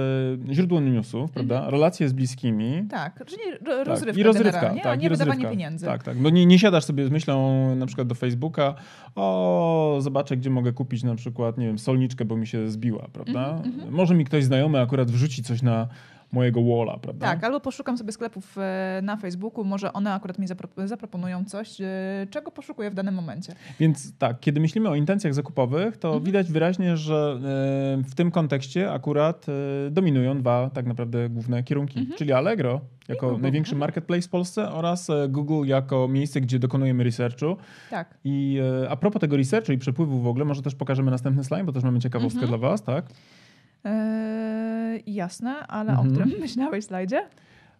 źródło 0.52 0.80
newsów, 0.80 1.30
prawda? 1.30 1.54
Mhm. 1.54 1.72
Relacje 1.72 2.08
z 2.08 2.12
bliskimi. 2.12 2.86
Tak, 2.90 3.24
czyli 3.26 3.42
rozrywka 3.84 4.06
tak. 4.06 4.16
I 4.16 4.22
rozrywka, 4.22 4.74
tak, 4.74 4.86
a 4.86 4.94
nie 4.94 5.10
wydawanie 5.10 5.46
pieniędzy. 5.48 5.86
Tak, 5.86 6.02
tak. 6.02 6.20
No 6.20 6.30
nie, 6.30 6.46
nie 6.46 6.58
siadasz 6.58 6.84
sobie 6.84 7.06
z 7.06 7.10
myślą 7.10 7.74
na 7.74 7.86
przykład 7.86 8.08
do 8.08 8.14
Facebooka, 8.14 8.74
o, 9.14 9.98
zobaczę, 10.00 10.36
gdzie 10.36 10.50
mogę 10.50 10.72
kupić 10.78 11.02
na 11.02 11.14
przykład, 11.14 11.58
nie 11.58 11.66
wiem, 11.66 11.78
solniczkę, 11.78 12.24
bo 12.24 12.36
mi 12.36 12.46
się 12.46 12.70
zbiła, 12.70 13.08
prawda? 13.12 13.50
Mm 13.50 13.62
-hmm. 13.62 13.90
Może 13.90 14.14
mi 14.14 14.24
ktoś 14.24 14.44
znajomy 14.44 14.80
akurat 14.80 15.10
wrzuci 15.10 15.42
coś 15.42 15.62
na 15.62 15.88
mojego 16.32 16.60
walla, 16.62 16.98
prawda? 16.98 17.26
Tak, 17.26 17.44
albo 17.44 17.60
poszukam 17.60 17.98
sobie 17.98 18.12
sklepów 18.12 18.58
e, 18.58 19.00
na 19.02 19.16
Facebooku, 19.16 19.64
może 19.64 19.92
one 19.92 20.12
akurat 20.12 20.38
mi 20.38 20.46
zaproponują 20.84 21.44
coś, 21.44 21.80
e, 21.80 21.86
czego 22.30 22.50
poszukuję 22.50 22.90
w 22.90 22.94
danym 22.94 23.14
momencie. 23.14 23.54
Więc 23.80 24.18
tak, 24.18 24.40
kiedy 24.40 24.60
myślimy 24.60 24.88
o 24.88 24.94
intencjach 24.94 25.34
zakupowych, 25.34 25.96
to 25.96 26.08
mhm. 26.08 26.24
widać 26.24 26.52
wyraźnie, 26.52 26.96
że 26.96 27.38
e, 27.38 28.02
w 28.02 28.14
tym 28.14 28.30
kontekście 28.30 28.92
akurat 28.92 29.46
dominują 29.90 30.38
dwa 30.38 30.70
tak 30.74 30.86
naprawdę 30.86 31.28
główne 31.28 31.62
kierunki, 31.62 31.98
mhm. 31.98 32.18
czyli 32.18 32.32
Allegro 32.32 32.80
jako 33.08 33.38
największy 33.38 33.72
mhm. 33.72 33.80
marketplace 33.80 34.22
w 34.22 34.28
Polsce 34.28 34.72
oraz 34.72 35.08
Google 35.28 35.66
jako 35.66 36.08
miejsce, 36.08 36.40
gdzie 36.40 36.58
dokonujemy 36.58 37.04
researchu. 37.04 37.56
Tak. 37.90 38.18
I 38.24 38.58
a 38.88 38.96
propos 38.96 39.20
tego 39.20 39.36
researchu 39.36 39.72
i 39.72 39.78
przepływu 39.78 40.20
w 40.20 40.26
ogóle, 40.26 40.44
może 40.44 40.62
też 40.62 40.74
pokażemy 40.74 41.10
następny 41.10 41.44
slajd, 41.44 41.66
bo 41.66 41.72
też 41.72 41.84
mamy 41.84 42.00
ciekawostkę 42.00 42.40
mhm. 42.40 42.60
dla 42.60 42.68
Was, 42.68 42.82
tak? 42.82 43.04
Yy, 43.84 45.02
jasne, 45.06 45.66
ale 45.66 45.90
mhm. 45.92 46.08
o 46.08 46.10
którym 46.10 46.32
myślałeś 46.40 46.84
slajdzie? 46.84 47.28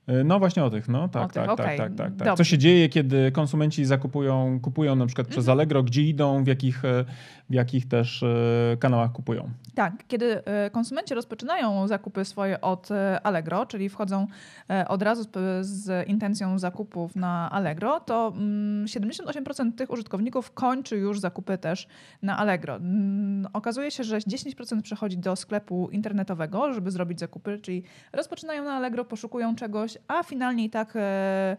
E, 0.08 0.24
no 0.24 0.38
właśnie 0.38 0.64
o 0.64 0.70
tych, 0.70 0.88
no 0.88 1.08
tak, 1.08 1.22
o 1.22 1.28
tak, 1.28 1.32
tych, 1.32 1.44
tak, 1.44 1.50
okay. 1.50 1.76
tak, 1.76 1.94
tak, 1.96 2.12
tak. 2.16 2.36
Co 2.36 2.44
się 2.44 2.58
dzieje, 2.58 2.88
kiedy 2.88 3.32
konsumenci 3.32 3.84
zakupują, 3.84 4.60
kupują 4.62 4.96
na 4.96 5.06
przykład 5.06 5.26
przez 5.28 5.44
mhm. 5.44 5.58
Allegro, 5.58 5.82
gdzie 5.82 6.02
idą, 6.02 6.44
w 6.44 6.46
jakich, 6.46 6.84
e, 6.84 7.04
w 7.50 7.54
jakich 7.54 7.88
też 7.88 8.22
e, 8.22 8.76
kanałach 8.80 9.12
kupują? 9.12 9.50
Tak, 9.74 10.06
kiedy 10.08 10.42
konsumenci 10.72 11.14
rozpoczynają 11.14 11.88
zakupy 11.88 12.24
swoje 12.24 12.60
od 12.60 12.88
Allegro, 13.22 13.66
czyli 13.66 13.88
wchodzą 13.88 14.26
od 14.88 15.02
razu 15.02 15.24
z 15.60 16.08
intencją 16.08 16.58
zakupów 16.58 17.16
na 17.16 17.50
Allegro, 17.50 18.00
to 18.00 18.32
78% 18.84 19.60
mm, 19.60 19.72
tych 19.72 19.90
użytkowników 19.90 20.52
kończy 20.52 20.96
już 20.96 21.20
zakupy 21.20 21.58
też 21.58 21.88
na 22.22 22.38
Allegro. 22.38 22.76
Mm, 22.76 23.46
okazuje 23.52 23.90
się, 23.90 24.04
że 24.04 24.18
10% 24.18 24.82
przechodzi 24.82 25.18
do 25.18 25.36
sklepu 25.36 25.88
internetowego, 25.92 26.72
żeby 26.72 26.90
zrobić 26.90 27.20
zakupy, 27.20 27.58
czyli 27.58 27.82
rozpoczynają 28.12 28.64
na 28.64 28.72
Allegro, 28.72 29.04
poszukują 29.04 29.56
czegoś, 29.56 29.97
a 30.06 30.22
finalnie 30.22 30.64
i 30.64 30.70
tak 30.70 30.96
e, 30.96 31.56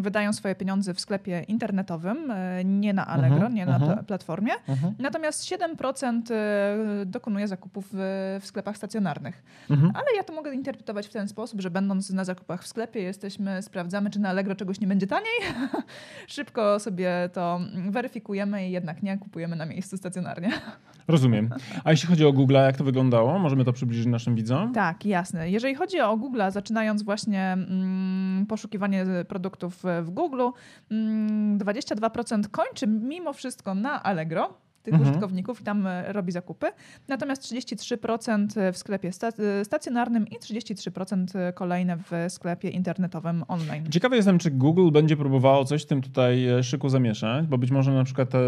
wydają 0.00 0.32
swoje 0.32 0.54
pieniądze 0.54 0.94
w 0.94 1.00
sklepie 1.00 1.42
internetowym, 1.48 2.30
e, 2.30 2.64
nie 2.64 2.92
na 2.92 3.06
Allegro, 3.06 3.36
uh 3.36 3.42
mhm, 3.42 3.52
-huh, 3.52 3.56
nie 3.56 3.62
uh 3.62 3.68
-huh. 3.68 3.80
na 3.80 3.86
mhm. 3.86 4.04
platformie. 4.04 4.52
Uh 4.52 4.70
mhm. 4.70 4.92
-huh. 4.92 4.96
Natomiast 4.98 5.44
7% 5.44 6.32
e, 6.32 7.06
dokonuje 7.06 7.48
zakupów 7.48 7.88
w, 7.92 8.38
w 8.40 8.46
sklepach 8.46 8.76
stacjonarnych. 8.76 9.42
Ale 9.70 10.06
ja 10.16 10.24
to 10.24 10.32
mogę 10.32 10.54
interpretować 10.54 11.06
w 11.06 11.12
ten 11.12 11.28
sposób, 11.28 11.60
że 11.60 11.70
będąc 11.70 12.10
na 12.10 12.24
zakupach 12.24 12.62
w 12.62 12.66
sklepie, 12.66 13.02
jesteśmy, 13.02 13.62
sprawdzamy, 13.62 14.10
czy 14.10 14.20
na 14.20 14.28
Allegro 14.28 14.54
czegoś 14.54 14.80
nie 14.80 14.86
będzie 14.86 15.06
taniej. 15.06 15.40
Szybko 16.26 16.80
sobie 16.80 17.30
to 17.32 17.60
weryfikujemy 17.90 18.68
i 18.68 18.70
jednak 18.70 19.02
nie 19.02 19.18
kupujemy 19.18 19.56
na 19.56 19.66
miejscu 19.66 19.96
stacjonarnie. 19.96 20.50
Rozumiem. 21.08 21.50
A 21.84 21.90
jeśli 21.90 22.08
chodzi 22.08 22.24
o 22.24 22.32
Google, 22.32 22.54
jak 22.54 22.76
to 22.76 22.84
wyglądało? 22.84 23.38
Możemy 23.38 23.64
to 23.64 23.72
przybliżyć 23.72 24.06
naszym 24.06 24.34
widzom? 24.34 24.72
Tak, 24.72 25.06
jasne. 25.06 25.50
Jeżeli 25.50 25.74
chodzi 25.74 26.00
o 26.00 26.16
Google, 26.16 26.42
zaczynając 26.48 27.02
właśnie 27.02 27.52
mm, 27.52 28.46
poszukiwanie 28.46 29.06
produktów 29.28 29.57
w 29.66 30.10
Google, 30.10 30.48
mm, 30.90 31.58
22% 31.58 32.48
kończy 32.48 32.86
mimo 32.86 33.32
wszystko 33.32 33.74
na 33.74 34.02
Allegro 34.02 34.67
tych 34.88 34.94
mhm. 34.94 35.10
użytkowników 35.10 35.60
i 35.60 35.64
tam 35.64 35.86
e, 35.86 36.12
robi 36.12 36.32
zakupy. 36.32 36.66
Natomiast 37.08 37.42
33% 37.42 38.72
w 38.72 38.78
sklepie 38.78 39.10
e, 39.38 39.64
stacjonarnym 39.64 40.26
i 40.28 40.38
33% 40.38 41.52
kolejne 41.52 41.96
w 41.96 42.10
sklepie 42.28 42.68
internetowym 42.68 43.44
online. 43.48 43.84
Ciekawy 43.90 44.16
jestem, 44.16 44.38
czy 44.38 44.50
Google 44.50 44.90
będzie 44.90 45.16
próbowało 45.16 45.64
coś 45.64 45.82
w 45.82 45.86
tym 45.86 46.02
tutaj 46.02 46.46
e, 46.48 46.62
szyku 46.62 46.88
zamieszać, 46.88 47.46
bo 47.46 47.58
być 47.58 47.70
może 47.70 47.92
na 47.92 48.04
przykład 48.04 48.28
te 48.30 48.38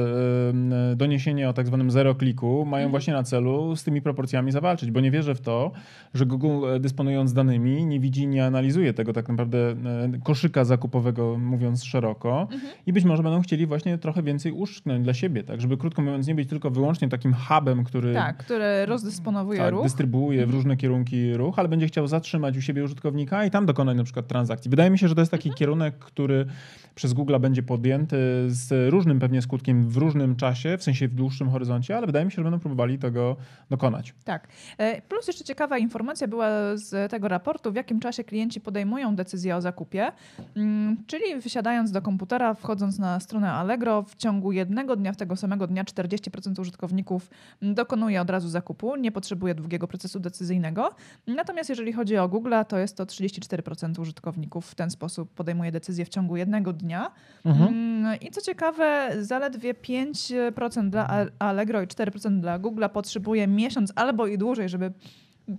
doniesienia 0.97 1.49
o 1.49 1.53
tak 1.53 1.67
zwanym 1.67 1.91
zero 1.91 2.15
kliku 2.15 2.65
mają 2.65 2.85
mhm. 2.85 2.91
właśnie 2.91 3.13
na 3.13 3.23
celu 3.23 3.77
z 3.77 3.85
tymi 3.85 4.03
proporcjami 4.03 4.53
zawalczyć, 4.53 4.91
bo 4.91 5.01
nie 5.01 5.11
wierzę 5.11 5.35
w 5.35 5.41
to, 5.41 5.73
że 6.15 6.27
Google 6.27 6.67
dysponując 6.81 7.33
danymi 7.33 7.87
nie 7.87 8.01
widzi, 8.01 8.27
nie 8.27 8.47
analizuje 8.47 8.95
tego 8.95 9.13
tak 9.13 9.29
naprawdę 9.29 9.77
koszyka 10.25 10.65
zakupowego, 10.65 11.39
mówiąc 11.39 11.85
szeroko 11.85 12.49
mhm. 12.53 12.73
i 12.87 12.93
być 12.93 13.05
może 13.05 13.23
będą 13.23 13.41
chcieli 13.41 13.67
właśnie 13.67 13.99
trochę 13.99 14.23
więcej 14.23 14.53
uszczknąć 14.53 15.05
dla 15.05 15.15
siebie, 15.15 15.43
tak, 15.43 15.61
żeby 15.61 15.77
krótko 15.77 16.03
mówiąc 16.03 16.27
nie 16.31 16.35
być 16.35 16.49
tylko 16.49 16.71
wyłącznie 16.71 17.09
takim 17.09 17.35
hubem, 17.35 17.85
który... 17.85 18.15
Tak, 18.15 18.37
który 18.37 18.87
rozdysponowuje 18.87 19.59
tak, 19.59 19.71
ruch. 19.71 19.83
dystrybuuje 19.83 20.47
w 20.47 20.51
różne 20.51 20.77
kierunki 20.77 21.35
ruch, 21.35 21.59
ale 21.59 21.69
będzie 21.69 21.87
chciał 21.87 22.07
zatrzymać 22.07 22.57
u 22.57 22.61
siebie 22.61 22.85
użytkownika 22.85 23.45
i 23.45 23.51
tam 23.51 23.67
dokonać 23.67 23.97
na 23.97 24.05
przykład 24.05 24.27
transakcji. 24.27 24.71
Wydaje 24.71 24.91
mi 24.91 24.99
się, 24.99 25.09
że 25.09 25.15
to 25.15 25.21
jest 25.21 25.31
taki 25.31 25.49
mhm. 25.49 25.59
kierunek, 25.59 25.99
który 25.99 26.47
przez 26.95 27.13
Google 27.13 27.37
będzie 27.41 27.63
podjęty 27.63 28.17
z 28.47 28.91
różnym 28.91 29.21
pewnie 29.21 29.43
skutkiem 29.43 29.89
w 29.89 29.97
różnym 29.97 30.37
czasie, 30.37 30.79
w 30.79 30.83
sensie 30.83 31.09
w 31.09 31.15
dłuższym 31.15 31.51
horyzoncie, 31.51 31.97
ale 31.97 32.07
wydaje 32.07 32.25
mi 32.25 32.33
się, 32.33 32.37
że 32.37 32.43
będą 32.43 32.59
próbowali 32.59 32.99
tego 32.99 33.37
dokonać. 33.71 34.15
Tak. 34.25 34.49
E, 34.79 35.03
plus 35.03 35.27
jeszcze 35.27 35.45
ciekawa 35.45 35.79
informacja 35.79 36.29
była 36.29 36.49
z 36.75 37.11
tego 37.11 37.29
raportu, 37.29 37.73
w 37.73 37.75
jakim 37.75 38.01
czasie 38.01 38.25
klienci 38.25 38.61
podejmują 38.61 39.17
decyzję 39.17 39.57
o 39.57 39.61
zakupie, 39.61 40.13
mm, 40.57 40.97
czyli 41.07 41.41
wysiadając 41.43 41.91
do 41.91 42.03
komputera, 42.03 42.55
wchodząc 42.55 42.99
na 42.99 43.21
stronę 43.21 43.53
Allegro 43.53 44.03
w 44.03 44.17
ciągu 44.17 44.53
jednego 44.53 44.97
dnia, 44.97 45.13
w 45.13 45.17
tego 45.17 45.37
samego 45.37 45.67
dnia 45.67 45.85
40 45.85 46.10
40% 46.17 46.61
użytkowników 46.61 47.31
dokonuje 47.63 48.21
od 48.21 48.31
razu 48.31 48.49
zakupu, 48.49 48.97
nie 48.97 49.13
potrzebuje 49.13 49.55
długiego 49.55 49.89
procesu 49.89 50.21
decyzyjnego. 50.21 50.95
Natomiast 51.27 51.69
jeżeli 51.69 51.93
chodzi 51.93 52.17
o 52.17 52.29
Google, 52.29 52.55
to 52.69 52.79
jest 52.79 52.97
to 52.97 53.05
34% 53.05 54.01
użytkowników 54.01 54.67
w 54.67 54.75
ten 54.75 54.91
sposób 54.91 55.35
podejmuje 55.35 55.73
decyzję 55.73 56.05
w 56.05 56.09
ciągu 56.09 56.37
jednego 56.37 56.73
dnia. 56.73 57.11
Mhm. 57.45 57.69
Mm, 57.69 58.21
I 58.21 58.31
co 58.31 58.41
ciekawe, 58.41 59.11
zaledwie 59.21 59.75
5% 59.75 60.91
dla 60.91 61.27
Allegro 61.39 61.83
i 61.83 61.87
4% 61.87 62.41
dla 62.41 62.59
Google 62.59 62.85
potrzebuje 62.93 63.47
miesiąc 63.47 63.93
albo 63.97 64.27
i 64.27 64.39
dłużej, 64.39 64.69
żeby 64.69 64.93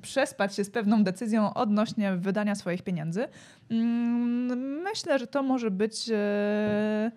przespać 0.01 0.55
się 0.55 0.63
z 0.63 0.69
pewną 0.69 1.03
decyzją 1.03 1.53
odnośnie 1.53 2.15
wydania 2.15 2.55
swoich 2.55 2.81
pieniędzy. 2.81 3.27
Mm, 3.69 4.81
myślę, 4.81 5.19
że 5.19 5.27
to 5.27 5.43
może 5.43 5.71
być 5.71 6.09
e, 6.13 7.11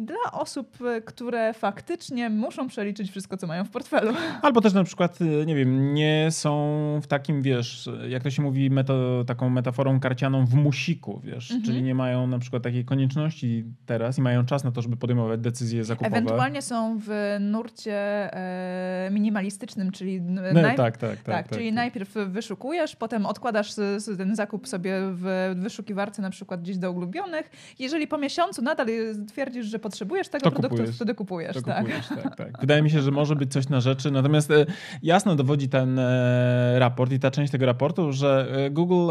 dla 0.00 0.32
osób, 0.32 0.78
e, 0.82 1.00
które 1.00 1.52
faktycznie 1.54 2.30
muszą 2.30 2.68
przeliczyć 2.68 3.10
wszystko, 3.10 3.36
co 3.36 3.46
mają 3.46 3.64
w 3.64 3.70
portfelu. 3.70 4.12
Albo 4.42 4.60
też 4.60 4.72
na 4.72 4.84
przykład, 4.84 5.18
e, 5.22 5.46
nie 5.46 5.54
wiem, 5.54 5.94
nie 5.94 6.28
są 6.30 7.00
w 7.02 7.06
takim, 7.06 7.42
wiesz, 7.42 7.88
jak 8.08 8.22
to 8.22 8.30
się 8.30 8.42
mówi, 8.42 8.70
meto, 8.70 9.24
taką 9.26 9.50
metaforą 9.50 10.00
karcianą 10.00 10.46
w 10.46 10.54
musiku, 10.54 11.20
wiesz, 11.24 11.50
mhm. 11.50 11.62
czyli 11.62 11.82
nie 11.82 11.94
mają 11.94 12.26
na 12.26 12.38
przykład 12.38 12.62
takiej 12.62 12.84
konieczności 12.84 13.64
teraz 13.86 14.18
i 14.18 14.22
mają 14.22 14.46
czas 14.46 14.64
na 14.64 14.72
to, 14.72 14.82
żeby 14.82 14.96
podejmować 14.96 15.40
decyzje 15.40 15.84
zakupowe. 15.84 16.16
Ewentualnie 16.16 16.62
są 16.62 16.98
w 16.98 17.36
nurcie 17.40 17.94
e, 18.34 19.10
minimalistycznym, 19.12 19.92
czyli, 19.92 20.20
no, 20.20 20.42
najp- 20.42 20.76
tak, 20.76 20.96
tak, 20.96 20.96
tak, 20.96 21.22
tak, 21.22 21.48
czyli 21.48 21.66
tak. 21.66 21.74
najpierw 21.74 22.14
wyszukujesz, 22.14 22.96
potem 22.96 23.26
odkładasz 23.26 23.74
ten 24.18 24.36
zakup 24.36 24.68
sobie 24.68 25.00
w 25.02 25.54
wyszukiwarce 25.56 26.22
na 26.22 26.30
przykład 26.30 26.62
gdzieś 26.62 26.78
do 26.78 26.92
ulubionych. 26.92 27.50
Jeżeli 27.78 28.06
po 28.06 28.18
miesiącu 28.18 28.62
nadal 28.62 28.86
twierdzisz, 29.28 29.66
że 29.66 29.78
potrzebujesz 29.90 30.28
tego 30.28 30.44
to 30.44 30.50
produktu, 30.50 30.76
kupujesz. 30.76 30.96
wtedy 30.96 31.14
kupujesz. 31.14 31.56
To 31.56 31.62
tak. 31.62 31.78
Kupujesz, 31.78 32.08
tak, 32.08 32.36
tak. 32.36 32.60
Wydaje 32.60 32.82
mi 32.82 32.90
się, 32.90 33.02
że 33.02 33.10
może 33.10 33.36
być 33.36 33.52
coś 33.52 33.68
na 33.68 33.80
rzeczy. 33.80 34.10
Natomiast 34.10 34.50
e, 34.50 34.66
jasno 35.02 35.36
dowodzi 35.36 35.68
ten 35.68 35.98
e, 35.98 36.78
raport 36.78 37.12
i 37.12 37.18
ta 37.18 37.30
część 37.30 37.52
tego 37.52 37.66
raportu, 37.66 38.12
że 38.12 38.46
e, 38.66 38.70
Google, 38.70 39.10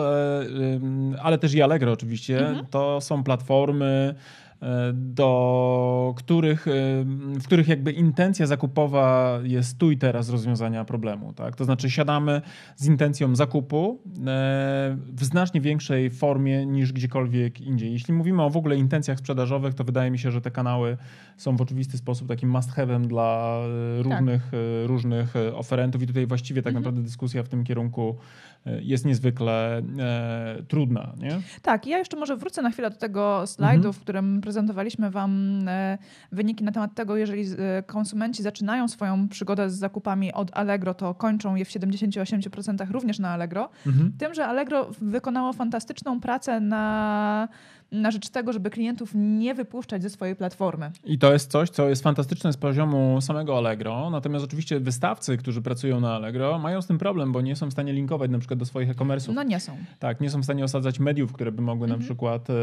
ale 1.21 1.37
też 1.37 1.53
i 1.53 1.61
Allegro 1.61 1.91
oczywiście, 1.91 2.47
mhm. 2.47 2.65
to 2.65 3.01
są 3.01 3.23
platformy, 3.23 4.15
do 4.93 6.13
których, 6.17 6.65
w 7.39 7.43
których 7.43 7.67
jakby 7.67 7.91
intencja 7.91 8.47
zakupowa 8.47 9.39
jest 9.43 9.77
tu 9.77 9.91
i 9.91 9.97
teraz 9.97 10.29
rozwiązania 10.29 10.85
problemu. 10.85 11.33
Tak? 11.33 11.55
To 11.55 11.65
znaczy 11.65 11.91
siadamy 11.91 12.41
z 12.75 12.87
intencją 12.87 13.35
zakupu 13.35 13.99
e, 14.05 14.97
w 15.07 15.23
znacznie 15.23 15.61
większej 15.61 16.09
formie 16.09 16.65
niż 16.65 16.93
gdziekolwiek 16.93 17.61
indziej. 17.61 17.91
Jeśli 17.93 18.13
mówimy 18.13 18.43
o 18.43 18.49
w 18.49 18.57
ogóle 18.57 18.75
intencjach 18.77 19.19
sprzedażowych, 19.19 19.73
to 19.73 19.83
wydaje 19.83 20.11
mi 20.11 20.19
się, 20.19 20.31
że 20.31 20.41
te 20.41 20.51
kanały 20.51 20.97
są 21.37 21.57
w 21.57 21.61
oczywisty 21.61 21.97
sposób 21.97 22.27
takim 22.27 22.49
must 22.49 22.71
have'em 22.71 23.07
dla 23.07 23.59
e, 23.99 24.03
różnych, 24.03 24.43
tak. 24.43 24.53
E, 24.83 24.87
różnych 24.87 25.33
oferentów 25.53 26.01
i 26.01 26.07
tutaj 26.07 26.27
właściwie 26.27 26.61
tak 26.61 26.71
mhm. 26.71 26.83
naprawdę 26.83 27.01
dyskusja 27.01 27.43
w 27.43 27.49
tym 27.49 27.63
kierunku 27.63 28.17
jest 28.65 29.05
niezwykle 29.05 29.81
e, 29.99 30.63
trudna. 30.67 31.13
Nie? 31.17 31.41
Tak, 31.61 31.87
ja 31.87 31.97
jeszcze 31.97 32.17
może 32.17 32.37
wrócę 32.37 32.61
na 32.61 32.71
chwilę 32.71 32.89
do 32.89 32.97
tego 32.97 33.47
slajdu, 33.47 33.87
mhm. 33.87 33.93
w 33.93 33.99
którym 33.99 34.41
prezentowaliśmy 34.41 35.11
Wam 35.11 35.63
e, 35.67 35.97
wyniki 36.31 36.63
na 36.63 36.71
temat 36.71 36.95
tego, 36.95 37.17
jeżeli 37.17 37.43
e, 37.57 37.83
konsumenci 37.83 38.43
zaczynają 38.43 38.87
swoją 38.87 39.27
przygodę 39.27 39.69
z 39.69 39.77
zakupami 39.77 40.33
od 40.33 40.57
Allegro, 40.57 40.93
to 40.93 41.13
kończą 41.13 41.55
je 41.55 41.65
w 41.65 41.69
78% 41.69 42.91
również 42.91 43.19
na 43.19 43.29
Allegro. 43.29 43.69
Mhm. 43.87 44.13
Tym, 44.17 44.33
że 44.33 44.45
Allegro 44.45 44.89
wykonało 45.01 45.53
fantastyczną 45.53 46.19
pracę 46.19 46.59
na 46.59 47.47
na 47.91 48.11
rzecz 48.11 48.29
tego, 48.29 48.53
żeby 48.53 48.69
klientów 48.69 49.11
nie 49.15 49.55
wypuszczać 49.55 50.03
ze 50.03 50.09
swojej 50.09 50.35
platformy. 50.35 50.91
I 51.05 51.19
to 51.19 51.33
jest 51.33 51.51
coś, 51.51 51.69
co 51.69 51.89
jest 51.89 52.03
fantastyczne 52.03 52.53
z 52.53 52.57
poziomu 52.57 53.21
samego 53.21 53.57
Allegro. 53.57 54.09
Natomiast 54.09 54.45
oczywiście 54.45 54.79
wystawcy, 54.79 55.37
którzy 55.37 55.61
pracują 55.61 55.99
na 55.99 56.15
Allegro, 56.15 56.59
mają 56.59 56.81
z 56.81 56.87
tym 56.87 56.97
problem, 56.97 57.31
bo 57.31 57.41
nie 57.41 57.55
są 57.55 57.69
w 57.69 57.71
stanie 57.71 57.93
linkować 57.93 58.31
na 58.31 58.39
przykład 58.39 58.59
do 58.59 58.65
swoich 58.65 58.89
e-commerce'ów. 58.89 59.33
No 59.33 59.43
nie 59.43 59.59
są. 59.59 59.77
Tak, 59.99 60.21
nie 60.21 60.29
są 60.29 60.41
w 60.41 60.43
stanie 60.43 60.63
osadzać 60.63 60.99
mediów, 60.99 61.33
które 61.33 61.51
by 61.51 61.61
mogły 61.61 61.85
mhm. 61.85 61.99
na 61.99 62.05
przykład 62.05 62.49
e, 62.49 62.53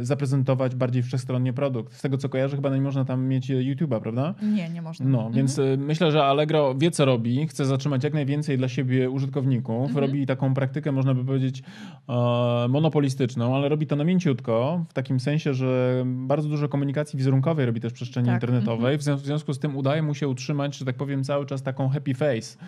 zaprezentować 0.00 0.74
bardziej 0.74 1.02
wszechstronnie 1.02 1.52
produkt. 1.52 1.94
Z 1.94 2.02
tego 2.02 2.18
co 2.18 2.28
kojarzę, 2.28 2.56
chyba 2.56 2.74
nie 2.74 2.80
można 2.80 3.04
tam 3.04 3.26
mieć 3.26 3.50
YouTube'a, 3.50 4.00
prawda? 4.00 4.34
Nie, 4.42 4.68
nie 4.68 4.82
można. 4.82 5.06
No, 5.06 5.18
mhm. 5.18 5.34
więc 5.34 5.58
e, 5.58 5.76
myślę, 5.76 6.12
że 6.12 6.24
Allegro 6.24 6.74
wie 6.74 6.90
co 6.90 7.04
robi, 7.04 7.46
chce 7.46 7.64
zatrzymać 7.64 8.04
jak 8.04 8.14
najwięcej 8.14 8.58
dla 8.58 8.68
siebie 8.68 9.10
użytkowników. 9.10 9.86
Mhm. 9.86 10.04
Robi 10.04 10.26
taką 10.26 10.54
praktykę, 10.54 10.92
można 10.92 11.14
by 11.14 11.24
powiedzieć, 11.24 11.62
e, 12.08 12.68
monopolistyczną, 12.68 13.56
ale 13.56 13.68
robi 13.68 13.86
to 13.86 13.96
na 13.96 14.04
mięciu 14.30 14.84
w 14.88 14.92
takim 14.92 15.20
sensie, 15.20 15.54
że 15.54 16.04
bardzo 16.06 16.48
dużo 16.48 16.68
komunikacji 16.68 17.16
wizerunkowej 17.16 17.66
robi 17.66 17.80
też 17.80 17.92
w 17.92 17.94
przestrzeni 17.94 18.26
tak. 18.26 18.34
internetowej. 18.34 18.94
Mhm. 18.94 19.18
W 19.18 19.24
związku 19.24 19.52
z 19.52 19.58
tym 19.58 19.76
udaje 19.76 20.02
mu 20.02 20.14
się 20.14 20.28
utrzymać, 20.28 20.76
że 20.76 20.84
tak 20.84 20.96
powiem, 20.96 21.24
cały 21.24 21.46
czas 21.46 21.62
taką 21.62 21.88
happy 21.88 22.14
face. 22.14 22.58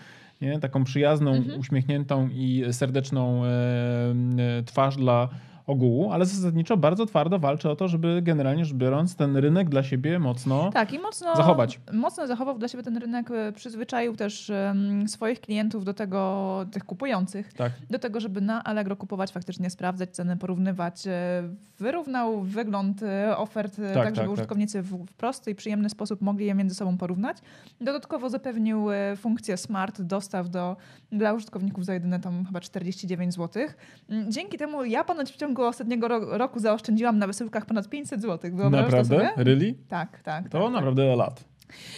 Nie? 0.41 0.61
Taką 0.61 0.85
przyjazną, 0.85 1.35
mhm. 1.35 1.61
uśmiechniętą 1.61 2.29
i 2.33 2.65
serdeczną 2.73 3.45
e, 3.45 3.49
e, 3.49 4.63
twarz 4.63 4.97
dla 4.97 5.29
ogółu, 5.67 6.13
ale 6.13 6.27
zasadniczo 6.27 6.77
bardzo 6.77 7.07
twardo 7.07 7.39
walczy 7.39 7.71
o 7.71 7.77
to, 7.77 7.89
żeby 7.89 8.23
generalnie 8.23 8.65
rzecz 8.65 8.77
biorąc 8.77 9.17
ten 9.17 9.37
rynek 9.37 9.69
dla 9.69 9.83
siebie 9.83 10.19
mocno 10.19 10.71
tak, 10.73 10.93
i 10.93 10.99
mocno, 10.99 11.37
zachować. 11.37 11.81
Mocno 11.93 12.27
zachował 12.27 12.59
dla 12.59 12.69
siebie 12.69 12.85
ten 12.85 12.97
rynek, 12.97 13.31
e, 13.31 13.53
przyzwyczaił 13.53 14.17
też 14.17 14.51
um, 14.51 15.09
swoich 15.09 15.41
klientów 15.41 15.85
do 15.85 15.95
tego, 15.95 16.67
tych 16.73 16.85
kupujących, 16.85 17.53
tak. 17.53 17.73
do 17.91 17.99
tego, 17.99 18.21
żeby 18.21 18.41
na 18.41 18.65
Allegro 18.65 18.97
kupować, 18.97 19.33
faktycznie 19.33 19.71
sprawdzać 19.71 20.11
ceny, 20.11 20.37
porównywać. 20.37 21.07
E, 21.07 21.43
wyrównał 21.79 22.43
wygląd 22.43 23.03
e, 23.03 23.37
ofert 23.37 23.77
tak, 23.77 23.95
tak 23.95 23.95
żeby 23.95 24.17
tak, 24.17 24.25
tak, 24.25 24.31
użytkownicy 24.31 24.83
w, 24.83 25.05
w 25.07 25.13
prosty 25.13 25.51
i 25.51 25.55
przyjemny 25.55 25.91
sposób 25.91 26.21
mogli 26.21 26.47
je 26.47 26.55
między 26.55 26.75
sobą 26.75 26.99
porównać. 26.99 27.37
Dodatkowo 27.81 28.31
zapewnił 28.31 28.87
funkcję 29.17 29.57
smart 29.57 30.03
dostaw 30.03 30.51
do, 30.51 30.77
dla 31.13 31.33
użytkowników 31.33 31.85
za 31.85 31.95
jedyne 31.95 32.21
tam 32.21 32.45
chyba 32.45 32.61
49 32.61 33.35
zł. 33.35 33.63
Dzięki 34.29 34.59
temu 34.59 34.85
ja 34.85 35.05
ponoć 35.05 35.33
w 35.33 35.37
ciągu 35.37 35.56
ciągu 35.57 35.69
ostatniego 35.69 36.09
ro 36.09 36.39
roku 36.39 36.61
zaoszczędziłam 36.61 37.19
na 37.19 37.27
wysyłkach 37.27 37.67
ponad 37.67 37.89
500 37.89 38.23
zł. 38.23 38.51
Naprawdę? 38.71 39.31
Really? 39.37 39.75
Tak, 39.89 40.23
tak. 40.23 40.49
To 40.49 40.63
tak, 40.65 40.73
naprawdę 40.73 41.09
tak. 41.09 41.19
lat. 41.19 41.45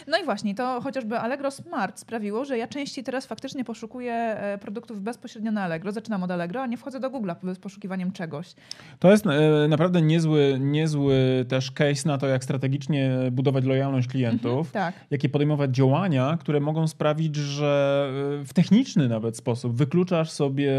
No 0.07 0.19
i 0.19 0.25
właśnie, 0.25 0.55
to 0.55 0.81
chociażby 0.81 1.19
Allegro 1.19 1.51
Smart 1.51 1.99
sprawiło, 1.99 2.45
że 2.45 2.59
ja 2.59 2.69
częściej 2.69 3.05
teraz 3.05 3.27
faktycznie 3.27 3.65
poszukuję 3.65 4.13
e, 4.13 4.59
produktów 4.59 5.01
bezpośrednio 5.03 5.53
na 5.53 5.63
Allegro. 5.63 5.93
Zaczynam 5.93 6.23
od 6.23 6.31
Allegro, 6.31 6.63
a 6.63 6.67
nie 6.67 6.77
wchodzę 6.77 7.01
do 7.01 7.11
Google'a 7.11 7.55
z 7.55 7.59
poszukiwaniem 7.59 8.13
czegoś. 8.13 8.55
To 8.99 9.11
jest 9.11 9.27
e, 9.27 9.69
naprawdę 9.69 10.03
niezły, 10.03 10.57
niezły 10.61 11.45
też 11.49 11.71
case 11.71 12.09
na 12.09 12.19
to, 12.19 12.27
jak 12.27 12.45
strategicznie 12.45 13.11
budować 13.33 13.65
lojalność 13.65 14.09
klientów, 14.09 14.67
mhm, 14.67 14.93
tak. 14.93 14.95
jakie 15.11 15.29
podejmować 15.29 15.71
działania, 15.71 16.37
które 16.41 16.61
mogą 16.61 16.87
sprawić, 16.87 17.37
że 17.37 18.11
e, 18.41 18.45
w 18.45 18.53
techniczny 18.53 19.09
nawet 19.09 19.37
sposób 19.37 19.77
wykluczasz 19.77 20.31
sobie 20.31 20.73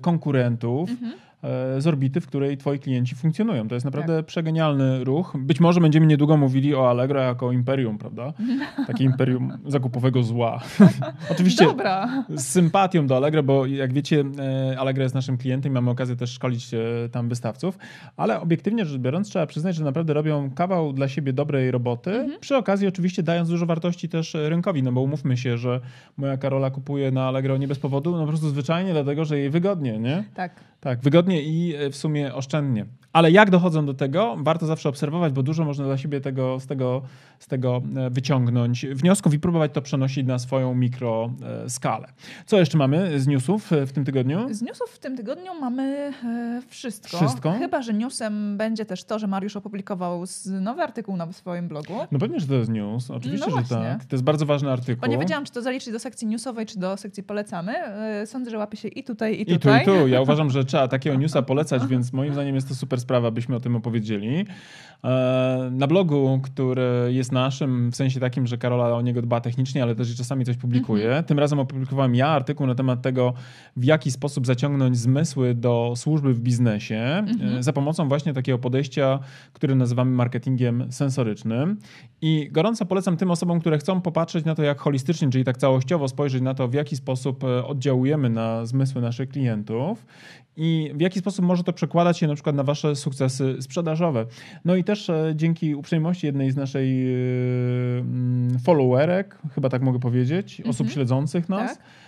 konkurentów, 0.00 0.90
mhm 0.90 1.12
z 1.78 1.86
orbity, 1.86 2.20
w 2.20 2.26
której 2.26 2.56
twoi 2.56 2.78
klienci 2.78 3.14
funkcjonują. 3.14 3.68
To 3.68 3.74
jest 3.74 3.84
naprawdę 3.84 4.16
tak. 4.16 4.26
przegenialny 4.26 5.04
ruch. 5.04 5.36
Być 5.38 5.60
może 5.60 5.80
będziemy 5.80 6.06
niedługo 6.06 6.36
mówili 6.36 6.74
o 6.74 6.90
Allegro 6.90 7.20
jako 7.20 7.52
imperium, 7.52 7.98
prawda? 7.98 8.32
Takie 8.86 9.04
imperium 9.04 9.52
zakupowego 9.66 10.22
zła. 10.22 10.60
Oczywiście 11.32 11.64
Dobra. 11.64 12.24
z 12.28 12.46
sympatią 12.46 13.06
do 13.06 13.16
Allegro, 13.16 13.42
bo 13.42 13.66
jak 13.66 13.92
wiecie, 13.92 14.24
e, 14.72 14.78
Allegro 14.78 15.02
jest 15.02 15.14
naszym 15.14 15.38
klientem 15.38 15.72
i 15.72 15.74
mamy 15.74 15.90
okazję 15.90 16.16
też 16.16 16.30
szkolić 16.30 16.70
tam 17.12 17.28
wystawców, 17.28 17.78
ale 18.16 18.40
obiektywnie 18.40 18.84
rzecz 18.84 19.00
biorąc 19.00 19.28
trzeba 19.28 19.46
przyznać, 19.46 19.76
że 19.76 19.84
naprawdę 19.84 20.14
robią 20.14 20.50
kawał 20.50 20.92
dla 20.92 21.08
siebie 21.08 21.32
dobrej 21.32 21.70
roboty, 21.70 22.10
mhm. 22.10 22.40
przy 22.40 22.56
okazji 22.56 22.88
oczywiście 22.88 23.22
dając 23.22 23.48
dużo 23.48 23.66
wartości 23.66 24.08
też 24.08 24.34
rynkowi, 24.34 24.82
no 24.82 24.92
bo 24.92 25.00
umówmy 25.00 25.36
się, 25.36 25.58
że 25.58 25.80
moja 26.16 26.36
Karola 26.36 26.70
kupuje 26.70 27.10
na 27.10 27.28
Allegro 27.28 27.56
nie 27.56 27.68
bez 27.68 27.78
powodu, 27.78 28.12
no 28.12 28.20
po 28.20 28.28
prostu 28.28 28.48
zwyczajnie 28.48 28.92
dlatego, 28.92 29.24
że 29.24 29.38
jej 29.38 29.50
wygodnie, 29.50 29.98
nie? 29.98 30.24
Tak. 30.34 30.52
Tak, 30.84 31.00
wygodnie 31.00 31.33
i 31.42 31.74
e, 31.74 31.90
w 31.90 31.96
sumie 31.96 32.34
oszczędnie. 32.34 32.86
Ale 33.14 33.30
jak 33.30 33.50
dochodzą 33.50 33.86
do 33.86 33.94
tego, 33.94 34.36
warto 34.38 34.66
zawsze 34.66 34.88
obserwować, 34.88 35.32
bo 35.32 35.42
dużo 35.42 35.64
można 35.64 35.84
dla 35.84 35.98
siebie 35.98 36.20
tego, 36.20 36.60
z, 36.60 36.66
tego, 36.66 37.02
z 37.38 37.46
tego 37.46 37.82
e, 37.96 38.10
wyciągnąć 38.10 38.86
wniosków 38.86 39.34
i 39.34 39.38
próbować 39.38 39.72
to 39.72 39.82
przenosić 39.82 40.26
na 40.26 40.38
swoją 40.38 40.74
mikroskalę. 40.74 42.08
Co 42.46 42.58
jeszcze 42.58 42.78
mamy 42.78 43.20
z 43.20 43.26
newsów 43.26 43.70
w 43.86 43.92
tym 43.92 44.04
tygodniu? 44.04 44.54
Z 44.54 44.62
newsów 44.62 44.90
w 44.90 44.98
tym 44.98 45.16
tygodniu 45.16 45.54
mamy 45.60 46.12
wszystko. 46.68 47.16
Wszystko? 47.16 47.52
Chyba, 47.52 47.82
że 47.82 47.94
newsem 47.94 48.56
będzie 48.56 48.84
też 48.84 49.04
to, 49.04 49.18
że 49.18 49.26
Mariusz 49.26 49.56
opublikował 49.56 50.24
nowy 50.60 50.82
artykuł 50.82 51.16
na 51.16 51.32
swoim 51.32 51.68
blogu. 51.68 51.94
No 52.12 52.18
pewnie, 52.18 52.40
że 52.40 52.46
to 52.46 52.54
jest 52.54 52.70
news. 52.70 53.10
Oczywiście, 53.10 53.50
no 53.50 53.56
że 53.56 53.68
tak. 53.68 54.04
To 54.04 54.16
jest 54.16 54.24
bardzo 54.24 54.46
ważny 54.46 54.72
artykuł. 54.72 55.00
Bo 55.00 55.06
nie 55.06 55.18
wiedziałam, 55.18 55.44
czy 55.44 55.52
to 55.52 55.62
zaliczyć 55.62 55.92
do 55.92 55.98
sekcji 55.98 56.26
newsowej, 56.26 56.66
czy 56.66 56.78
do 56.78 56.96
sekcji 56.96 57.22
polecamy. 57.22 57.74
Sądzę, 58.26 58.50
że 58.50 58.58
łapie 58.58 58.76
się 58.76 58.88
i 58.88 59.04
tutaj, 59.04 59.40
i 59.40 59.46
tutaj. 59.46 59.82
I 59.82 59.84
tu, 59.84 59.94
i 59.94 59.98
tu. 59.98 60.08
Ja 60.08 60.20
uważam, 60.26 60.50
że 60.50 60.64
trzeba 60.64 60.88
takiego 60.88 61.16
newsa 61.16 61.42
polecać, 61.42 61.86
więc 61.92 62.12
moim 62.12 62.32
zdaniem 62.32 62.54
jest 62.54 62.68
to 62.68 62.74
super 62.74 63.00
sprawa, 63.04 63.30
byśmy 63.30 63.56
o 63.56 63.60
tym 63.60 63.76
opowiedzieli. 63.76 64.44
E, 65.04 65.70
na 65.72 65.86
blogu, 65.86 66.40
który 66.42 66.82
jest 67.08 67.32
naszym, 67.32 67.90
w 67.90 67.96
sensie 67.96 68.20
takim, 68.20 68.46
że 68.46 68.58
Karola 68.58 68.94
o 68.94 69.02
niego 69.02 69.22
dba 69.22 69.40
technicznie, 69.40 69.82
ale 69.82 69.94
też 69.94 70.16
czasami 70.16 70.44
coś 70.44 70.56
publikuje. 70.56 71.04
Mhm. 71.04 71.24
Tym 71.24 71.38
razem 71.38 71.58
opublikowałem 71.58 72.14
ja 72.14 72.28
artykuł 72.28 72.66
na 72.66 72.74
temat 72.74 73.02
tego, 73.02 73.34
w 73.76 73.84
jaki 73.84 74.10
sposób 74.10 74.46
zaciągnąć 74.46 74.98
zmysły 74.98 75.54
do 75.54 75.92
służby 75.96 76.34
w 76.34 76.40
biznesie 76.40 76.96
mhm. 76.96 77.58
E, 77.58 77.62
za 77.62 77.72
pomocą 77.72 78.08
właśnie 78.08 78.32
takiego 78.32 78.58
podejścia, 78.58 79.18
które 79.52 79.74
nazywamy 79.74 80.10
marketingiem 80.10 80.92
sensorycznym. 80.92 81.78
I 82.22 82.48
gorąco 82.52 82.86
polecam 82.86 83.16
tym 83.16 83.30
osobom, 83.30 83.60
które 83.60 83.78
chcą 83.78 84.00
popatrzeć 84.00 84.44
na 84.44 84.54
to, 84.54 84.62
jak 84.62 84.80
holistycznie, 84.80 85.30
czyli 85.30 85.44
tak 85.44 85.56
całościowo 85.56 86.08
spojrzeć 86.08 86.42
na 86.42 86.54
to, 86.54 86.68
w 86.68 86.74
jaki 86.74 86.96
sposób 86.96 87.44
e, 87.44 87.66
oddziałujemy 87.66 88.30
na 88.30 88.66
zmysły 88.66 89.02
naszych 89.02 89.28
klientów 89.28 90.06
i 90.56 90.90
w 90.94 91.00
jaki 91.00 91.18
sposób 91.18 91.44
może 91.44 91.64
to 91.64 91.72
przekładać 91.72 92.18
się 92.18 92.26
na 92.26 92.34
przykład 92.34 92.56
na 92.56 92.62
wasze 92.62 92.96
sukcesy 92.96 93.56
sprzedażowe. 93.60 94.26
No 94.64 94.76
i 94.76 94.84
też 94.84 95.10
e, 95.10 95.32
dzięki 95.36 95.74
uprzejmości 95.74 96.26
jednej 96.26 96.50
z 96.50 96.56
naszej 96.56 97.14
mm, 98.00 98.58
followerek, 98.58 99.38
chyba 99.54 99.68
tak 99.68 99.82
mogę 99.82 100.00
powiedzieć, 100.00 100.60
osób 100.60 100.80
mhm. 100.80 100.90
śledzących 100.90 101.48
nas, 101.48 101.78
tak 101.78 101.78
E, 101.78 102.03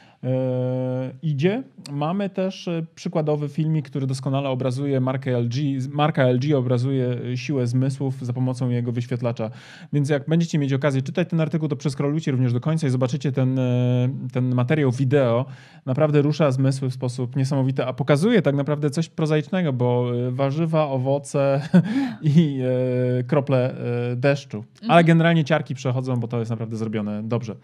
idzie. 1.23 1.63
Mamy 1.93 2.31
też 2.31 2.69
e, 2.69 2.87
przykładowy 2.95 3.49
filmik, 3.49 3.91
który 3.91 4.07
doskonale 4.07 4.49
obrazuje 4.49 5.01
markę 5.01 5.41
LG. 5.41 5.55
Marka 5.91 6.31
LG 6.31 6.55
obrazuje 6.57 7.19
e, 7.33 7.37
siłę 7.37 7.67
zmysłów 7.67 8.27
za 8.27 8.33
pomocą 8.33 8.71
jego 8.71 8.93
wyświetlacza. 8.93 9.51
Więc 9.93 10.09
jak 10.09 10.29
będziecie 10.29 10.59
mieć 10.59 10.73
okazję 10.73 11.03
czytać 11.03 11.29
ten 11.29 11.41
artykuł, 11.41 11.69
to 11.69 11.77
przeskrolujcie 11.77 12.31
również 12.31 12.53
do 12.53 12.61
końca 12.61 12.87
i 12.87 12.91
zobaczycie 12.91 13.33
ten, 13.33 13.61
ten 14.33 14.55
materiał 14.55 14.93
wideo. 14.93 15.45
Naprawdę 15.87 16.23
rusza 16.23 16.51
zmysły 16.51 16.91
w 16.91 16.95
sposób 16.95 17.37
niesamowity, 17.37 17.85
a 17.85 17.93
pokazuje 17.93 18.43
tak 18.43 18.55
naprawdę 18.55 18.91
coś 18.91 19.09
prozaicznego, 19.09 19.73
bo 19.73 20.07
warzywa, 20.31 20.87
owoce 20.87 21.61
i 22.23 22.61
krople 23.27 23.75
deszczu. 24.17 24.65
Ale 24.83 24.89
mhm. 24.89 25.07
generalnie 25.07 25.45
ciarki 25.45 25.75
przechodzą, 25.75 26.17
bo 26.17 26.29
to 26.29 26.39
jest 26.39 26.51
naprawdę 26.51 26.77
zrobione 26.77 27.23
dobrze. 27.23 27.57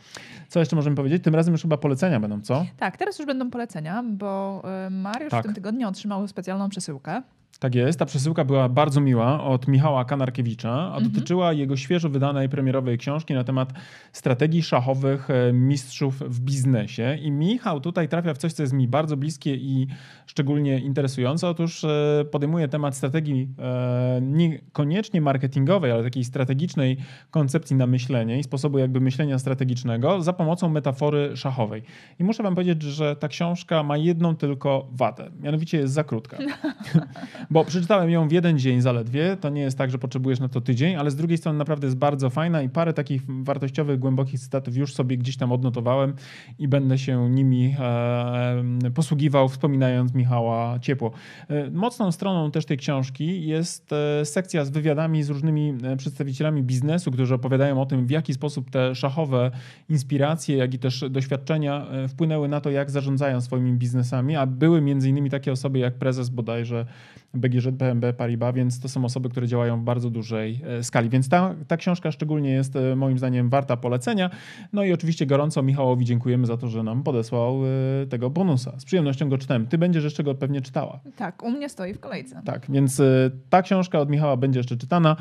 Co 0.49 0.61
jeszcze 0.61 0.77
możemy 0.77 0.97
powiedzieć? 0.97 1.25
Tym 1.25 1.35
razem 1.35 1.55
już 1.55 1.63
chyba 1.63 1.77
polecenia 1.77 2.21
będą, 2.21 2.42
co? 2.43 2.67
Tak, 2.77 2.97
teraz 2.97 3.19
już 3.19 3.27
będą 3.27 3.51
polecenia, 3.51 4.03
bo 4.07 4.63
y, 4.87 4.91
Mariusz 4.91 5.31
tak. 5.31 5.41
w 5.41 5.45
tym 5.45 5.55
tygodniu 5.55 5.89
otrzymał 5.89 6.29
specjalną 6.29 6.69
przesyłkę. 6.69 7.23
Tak 7.63 7.75
jest. 7.75 7.99
Ta 7.99 8.07
przesyłka 8.07 8.45
była 8.45 8.69
bardzo 8.69 9.01
miła 9.01 9.45
od 9.45 9.69
Michała 9.69 10.05
Kanarkiewicza, 10.05 10.71
a 10.71 10.87
mhm. 10.87 11.11
dotyczyła 11.11 11.53
jego 11.53 11.77
świeżo 11.77 12.09
wydanej 12.09 12.49
premierowej 12.49 12.99
książki 12.99 13.35
na 13.35 13.45
temat 13.45 13.73
strategii 14.13 14.63
szachowych 14.63 15.31
e, 15.31 15.53
mistrzów 15.53 16.19
w 16.19 16.41
biznesie. 16.41 17.19
I 17.23 17.31
Michał 17.31 17.81
tutaj 17.81 18.09
trafia 18.09 18.35
w 18.35 18.39
coś, 18.39 18.53
co 18.53 18.63
jest 18.63 18.73
mi 18.73 18.89
bardzo 18.89 19.17
bliskie 19.17 19.55
i 19.55 19.87
szczególnie 20.27 20.79
interesujące. 20.79 21.49
Otóż 21.49 21.85
e, 21.85 22.25
podejmuje 22.31 22.69
temat 22.69 22.97
strategii 22.97 23.49
e, 23.59 24.21
niekoniecznie 24.23 25.21
marketingowej, 25.21 25.93
ale 25.93 26.03
takiej 26.03 26.25
strategicznej 26.25 26.97
koncepcji 27.31 27.77
na 27.77 27.87
myślenie 27.87 28.39
i 28.39 28.43
sposobu 28.43 28.79
jakby 28.79 29.01
myślenia 29.01 29.39
strategicznego 29.39 30.23
za 30.23 30.33
pomocą 30.33 30.69
metafory 30.69 31.37
szachowej. 31.37 31.83
I 32.19 32.25
muszę 32.25 32.43
wam 32.43 32.55
powiedzieć, 32.55 32.83
że 32.83 33.17
ta 33.17 33.29
książka 33.29 33.83
ma 33.83 33.97
jedną 33.97 34.37
tylko 34.37 34.89
wadę, 34.93 35.31
mianowicie 35.41 35.79
jest 35.79 35.95
za 35.95 36.05
krótka. 36.05 36.39
Bo 37.53 37.65
przeczytałem 37.65 38.11
ją 38.11 38.29
w 38.29 38.33
jeden 38.33 38.59
dzień 38.59 38.81
zaledwie. 38.81 39.37
To 39.41 39.49
nie 39.49 39.61
jest 39.61 39.79
tak, 39.79 39.91
że 39.91 39.99
potrzebujesz 39.99 40.41
na 40.41 40.49
to 40.49 40.61
tydzień, 40.61 40.97
ale 40.97 41.11
z 41.11 41.17
drugiej 41.17 41.39
strony 41.39 41.59
naprawdę 41.59 41.87
jest 41.87 41.97
bardzo 41.97 42.31
fajna 42.31 42.63
i 42.63 42.69
parę 42.69 42.93
takich 42.93 43.23
wartościowych, 43.45 43.99
głębokich 43.99 44.41
cytatów 44.41 44.77
już 44.77 44.95
sobie 44.95 45.19
gdzieś 45.19 45.37
tam 45.37 45.53
odnotowałem 45.53 46.15
i 46.59 46.69
będę 46.69 46.99
się 46.99 47.31
nimi 47.31 47.77
e, 47.79 48.91
posługiwał, 48.95 49.49
wspominając 49.49 50.15
Michała 50.15 50.79
ciepło. 50.79 51.11
E, 51.49 51.71
mocną 51.71 52.13
stroną 52.13 52.51
też 52.51 52.67
tej 52.67 52.77
książki 52.77 53.47
jest 53.47 53.93
e, 53.93 54.25
sekcja 54.25 54.65
z 54.65 54.71
wywiadami 54.71 55.23
z 55.23 55.31
różnymi 55.31 55.75
e, 55.83 55.97
przedstawicielami 55.97 56.63
biznesu, 56.63 57.11
którzy 57.11 57.35
opowiadają 57.35 57.81
o 57.81 57.87
tym, 57.87 58.07
w 58.07 58.11
jaki 58.11 58.35
sposób 58.35 58.71
te 58.71 58.95
szachowe 58.95 59.51
inspiracje, 59.89 60.57
jak 60.57 60.75
i 60.75 60.79
też 60.79 61.05
doświadczenia 61.11 61.87
wpłynęły 62.09 62.49
na 62.49 62.61
to, 62.61 62.71
jak 62.71 62.91
zarządzają 62.91 63.41
swoimi 63.41 63.73
biznesami, 63.73 64.37
a 64.37 64.47
były 64.47 64.81
między 64.81 65.09
innymi 65.09 65.31
takie 65.31 65.53
osoby 65.53 65.79
jak 65.79 65.95
prezes 65.95 66.29
bodajże 66.29 66.87
BGŻ, 67.35 67.71
BMB, 67.71 68.13
Paribas, 68.17 68.55
więc 68.55 68.81
to 68.81 68.89
są 68.89 69.05
osoby, 69.05 69.29
które 69.29 69.49
działają 69.49 69.81
w 69.81 69.85
bardzo 69.85 70.11
dużej 70.11 70.61
e, 70.65 70.85
skali. 70.85 71.09
Więc 71.09 71.29
ta, 71.29 71.55
ta 71.69 71.77
książka 71.77 72.13
szczególnie 72.13 72.51
jest 72.51 72.77
e, 72.77 72.97
moim 72.97 73.19
zdaniem 73.19 73.51
warta 73.51 73.77
polecenia. 73.77 74.31
No 74.73 74.85
i 74.85 74.93
oczywiście 74.93 75.27
gorąco 75.27 75.63
Michałowi 75.63 76.05
dziękujemy 76.05 76.47
za 76.47 76.57
to, 76.57 76.69
że 76.69 76.83
nam 76.83 77.03
podesłał 77.03 77.61
e, 78.03 78.07
tego 78.07 78.31
bonusa. 78.31 78.81
Z 78.81 78.85
przyjemnością 78.85 79.29
go 79.29 79.39
czytałem. 79.39 79.67
Ty 79.67 79.79
będziesz 79.79 80.05
jeszcze 80.05 80.23
go 80.23 80.35
pewnie 80.35 80.61
czytała. 80.61 81.01
Tak, 81.17 81.43
u 81.43 81.51
mnie 81.51 81.69
stoi 81.69 81.95
w 81.95 82.01
kolejce. 82.01 82.43
Tak, 82.45 82.67
więc 82.71 83.03
ta 83.51 83.63
książka 83.63 83.99
od 83.99 84.11
Michała 84.11 84.37
będzie 84.37 84.61
jeszcze 84.61 84.77
czytana 84.77 85.17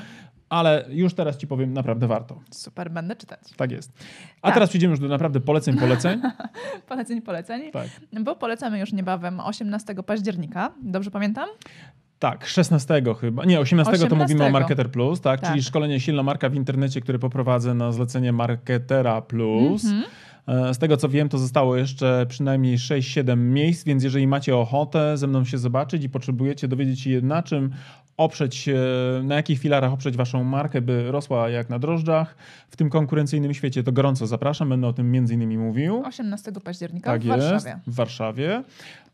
ale 0.52 0.86
już 0.90 1.14
teraz 1.14 1.38
ci 1.38 1.48
powiem, 1.48 1.74
naprawdę 1.74 2.08
warto. 2.08 2.40
Super, 2.52 2.92
będę 2.92 3.16
czytać. 3.16 3.40
Tak 3.58 3.72
jest. 3.72 3.92
A 4.42 4.48
tak. 4.48 4.54
teraz 4.54 4.70
przejdziemy 4.70 4.92
już 4.92 5.00
do 5.00 5.08
naprawdę 5.08 5.40
poleceń, 5.40 5.78
poleceń. 5.78 6.22
poleceń, 6.90 7.22
poleceń. 7.22 7.72
Tak. 7.72 7.88
Bo 8.24 8.36
polecamy 8.36 8.80
już 8.80 8.94
niebawem 8.94 9.40
18 9.40 9.96
października. 9.96 10.74
Dobrze 10.82 11.12
pamiętam? 11.12 11.50
Tak, 12.22 12.46
16 12.46 13.04
chyba. 13.22 13.46
Nie, 13.46 13.60
18, 13.60 13.94
18. 13.94 14.08
to 14.08 14.16
mówimy 14.16 14.46
o 14.46 14.50
Marketer 14.50 14.92
Plus, 14.92 15.22
tak? 15.22 15.42
tak? 15.42 15.50
Czyli 15.50 15.64
szkolenie 15.64 16.00
silna 16.00 16.24
marka 16.24 16.50
w 16.50 16.56
internecie, 16.56 17.02
które 17.02 17.20
poprowadzę 17.20 17.74
na 17.74 17.92
zlecenie 17.92 18.32
Marketera 18.32 19.22
Plus. 19.22 19.86
Mm 19.86 20.04
-hmm. 20.48 20.74
Z 20.74 20.78
tego 20.78 20.98
co 20.98 21.10
wiem, 21.10 21.30
to 21.30 21.38
zostało 21.38 21.78
jeszcze 21.78 22.26
przynajmniej 22.30 22.78
6-7 22.78 23.38
miejsc, 23.38 23.84
więc 23.84 24.04
jeżeli 24.04 24.28
macie 24.28 24.58
ochotę 24.58 25.18
ze 25.18 25.28
mną 25.28 25.46
się 25.46 25.58
zobaczyć 25.58 26.04
i 26.04 26.10
potrzebujecie 26.10 26.68
dowiedzieć 26.68 27.02
się 27.02 27.22
na 27.22 27.44
czym 27.44 27.72
oprzeć, 28.18 28.70
na 29.24 29.36
jakich 29.36 29.60
filarach 29.60 29.94
oprzeć 29.94 30.18
waszą 30.18 30.44
markę, 30.44 30.82
by 30.82 31.12
rosła 31.12 31.50
jak 31.50 31.70
na 31.70 31.80
drożdżach 31.80 32.36
w 32.70 32.76
tym 32.76 32.90
konkurencyjnym 32.90 33.54
świecie, 33.54 33.84
to 33.84 33.92
gorąco 33.92 34.28
zapraszam. 34.28 34.70
Będę 34.70 34.88
o 34.88 34.94
tym 34.94 35.12
między 35.12 35.34
innymi 35.34 35.58
mówił. 35.58 36.04
18 36.06 36.52
października 36.64 37.12
tak 37.12 37.22
w 37.22 37.28
Warszawie. 37.28 37.54
Jest, 37.54 37.88
w 37.88 37.96
Warszawie. 37.96 38.64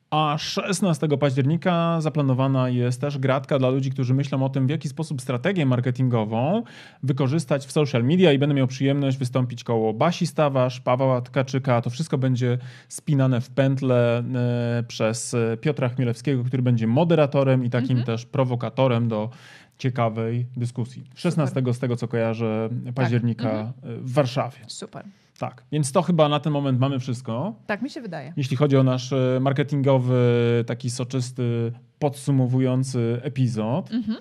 A 0.09 0.35
16 0.37 1.07
października 1.19 2.01
zaplanowana 2.01 2.69
jest 2.69 3.01
też 3.01 3.17
gratka 3.17 3.59
dla 3.59 3.69
ludzi, 3.69 3.91
którzy 3.91 4.13
myślą 4.13 4.43
o 4.43 4.49
tym, 4.49 4.67
w 4.67 4.69
jaki 4.69 4.89
sposób 4.89 5.21
strategię 5.21 5.65
marketingową 5.65 6.63
wykorzystać 7.03 7.65
w 7.65 7.71
social 7.71 8.03
media 8.03 8.33
i 8.33 8.39
będę 8.39 8.55
miał 8.55 8.67
przyjemność 8.67 9.17
wystąpić 9.17 9.63
koło 9.63 9.93
Basi 9.93 10.27
Stawasz, 10.27 10.79
Pawła 10.79 11.21
Tkaczyka. 11.21 11.81
To 11.81 11.89
wszystko 11.89 12.17
będzie 12.17 12.57
spinane 12.87 13.41
w 13.41 13.49
pętle 13.49 14.17
e, 14.17 14.83
przez 14.87 15.35
Piotra 15.61 15.89
Chmielewskiego, 15.89 16.43
który 16.43 16.63
będzie 16.63 16.87
moderatorem 16.87 17.65
i 17.65 17.69
takim 17.69 17.97
mhm. 17.97 18.05
też 18.05 18.25
prowokatorem 18.25 19.07
do 19.07 19.29
ciekawej 19.77 20.45
dyskusji. 20.57 21.03
16 21.15 21.55
Super. 21.55 21.73
z 21.73 21.79
tego 21.79 21.95
co 21.95 22.07
kojarzę 22.07 22.69
października 22.95 23.43
tak. 23.43 23.53
mhm. 23.53 24.03
w 24.05 24.13
Warszawie. 24.13 24.59
Super. 24.67 25.03
Tak, 25.39 25.63
więc 25.71 25.91
to 25.91 26.01
chyba 26.01 26.29
na 26.29 26.39
ten 26.39 26.53
moment 26.53 26.79
mamy 26.79 26.99
wszystko. 26.99 27.55
Tak, 27.67 27.81
mi 27.81 27.89
się 27.89 28.01
wydaje. 28.01 28.33
Jeśli 28.37 28.57
chodzi 28.57 28.77
o 28.77 28.83
nasz 28.83 29.13
e, 29.13 29.39
marketingowy, 29.41 30.23
taki 30.67 30.89
soczysty, 30.89 31.71
podsumowujący 31.99 33.19
epizod. 33.23 33.91
Mhm. 33.91 34.17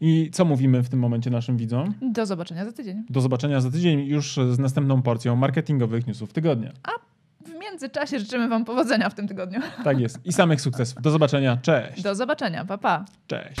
I 0.00 0.30
co 0.32 0.44
mówimy 0.44 0.82
w 0.82 0.88
tym 0.88 1.00
momencie 1.00 1.30
naszym 1.30 1.56
widzom? 1.56 1.94
Do 2.12 2.26
zobaczenia 2.26 2.64
za 2.64 2.72
tydzień. 2.72 3.04
Do 3.10 3.20
zobaczenia 3.20 3.60
za 3.60 3.70
tydzień 3.70 4.00
już 4.00 4.38
z 4.50 4.58
następną 4.58 5.02
porcją 5.02 5.36
marketingowych 5.36 6.06
newsów 6.06 6.32
tygodnia. 6.32 6.72
A 6.82 6.90
w 7.48 7.58
międzyczasie 7.60 8.18
życzymy 8.18 8.48
Wam 8.48 8.64
powodzenia 8.64 9.10
w 9.10 9.14
tym 9.14 9.28
tygodniu. 9.28 9.60
Tak 9.84 10.00
jest. 10.00 10.26
I 10.26 10.32
samych 10.32 10.60
sukcesów. 10.60 11.02
Do 11.02 11.10
zobaczenia. 11.10 11.56
Cześć. 11.62 12.02
Do 12.02 12.14
zobaczenia. 12.14 12.64
Pa, 12.64 12.78
pa. 12.78 13.04
Cześć. 13.26 13.60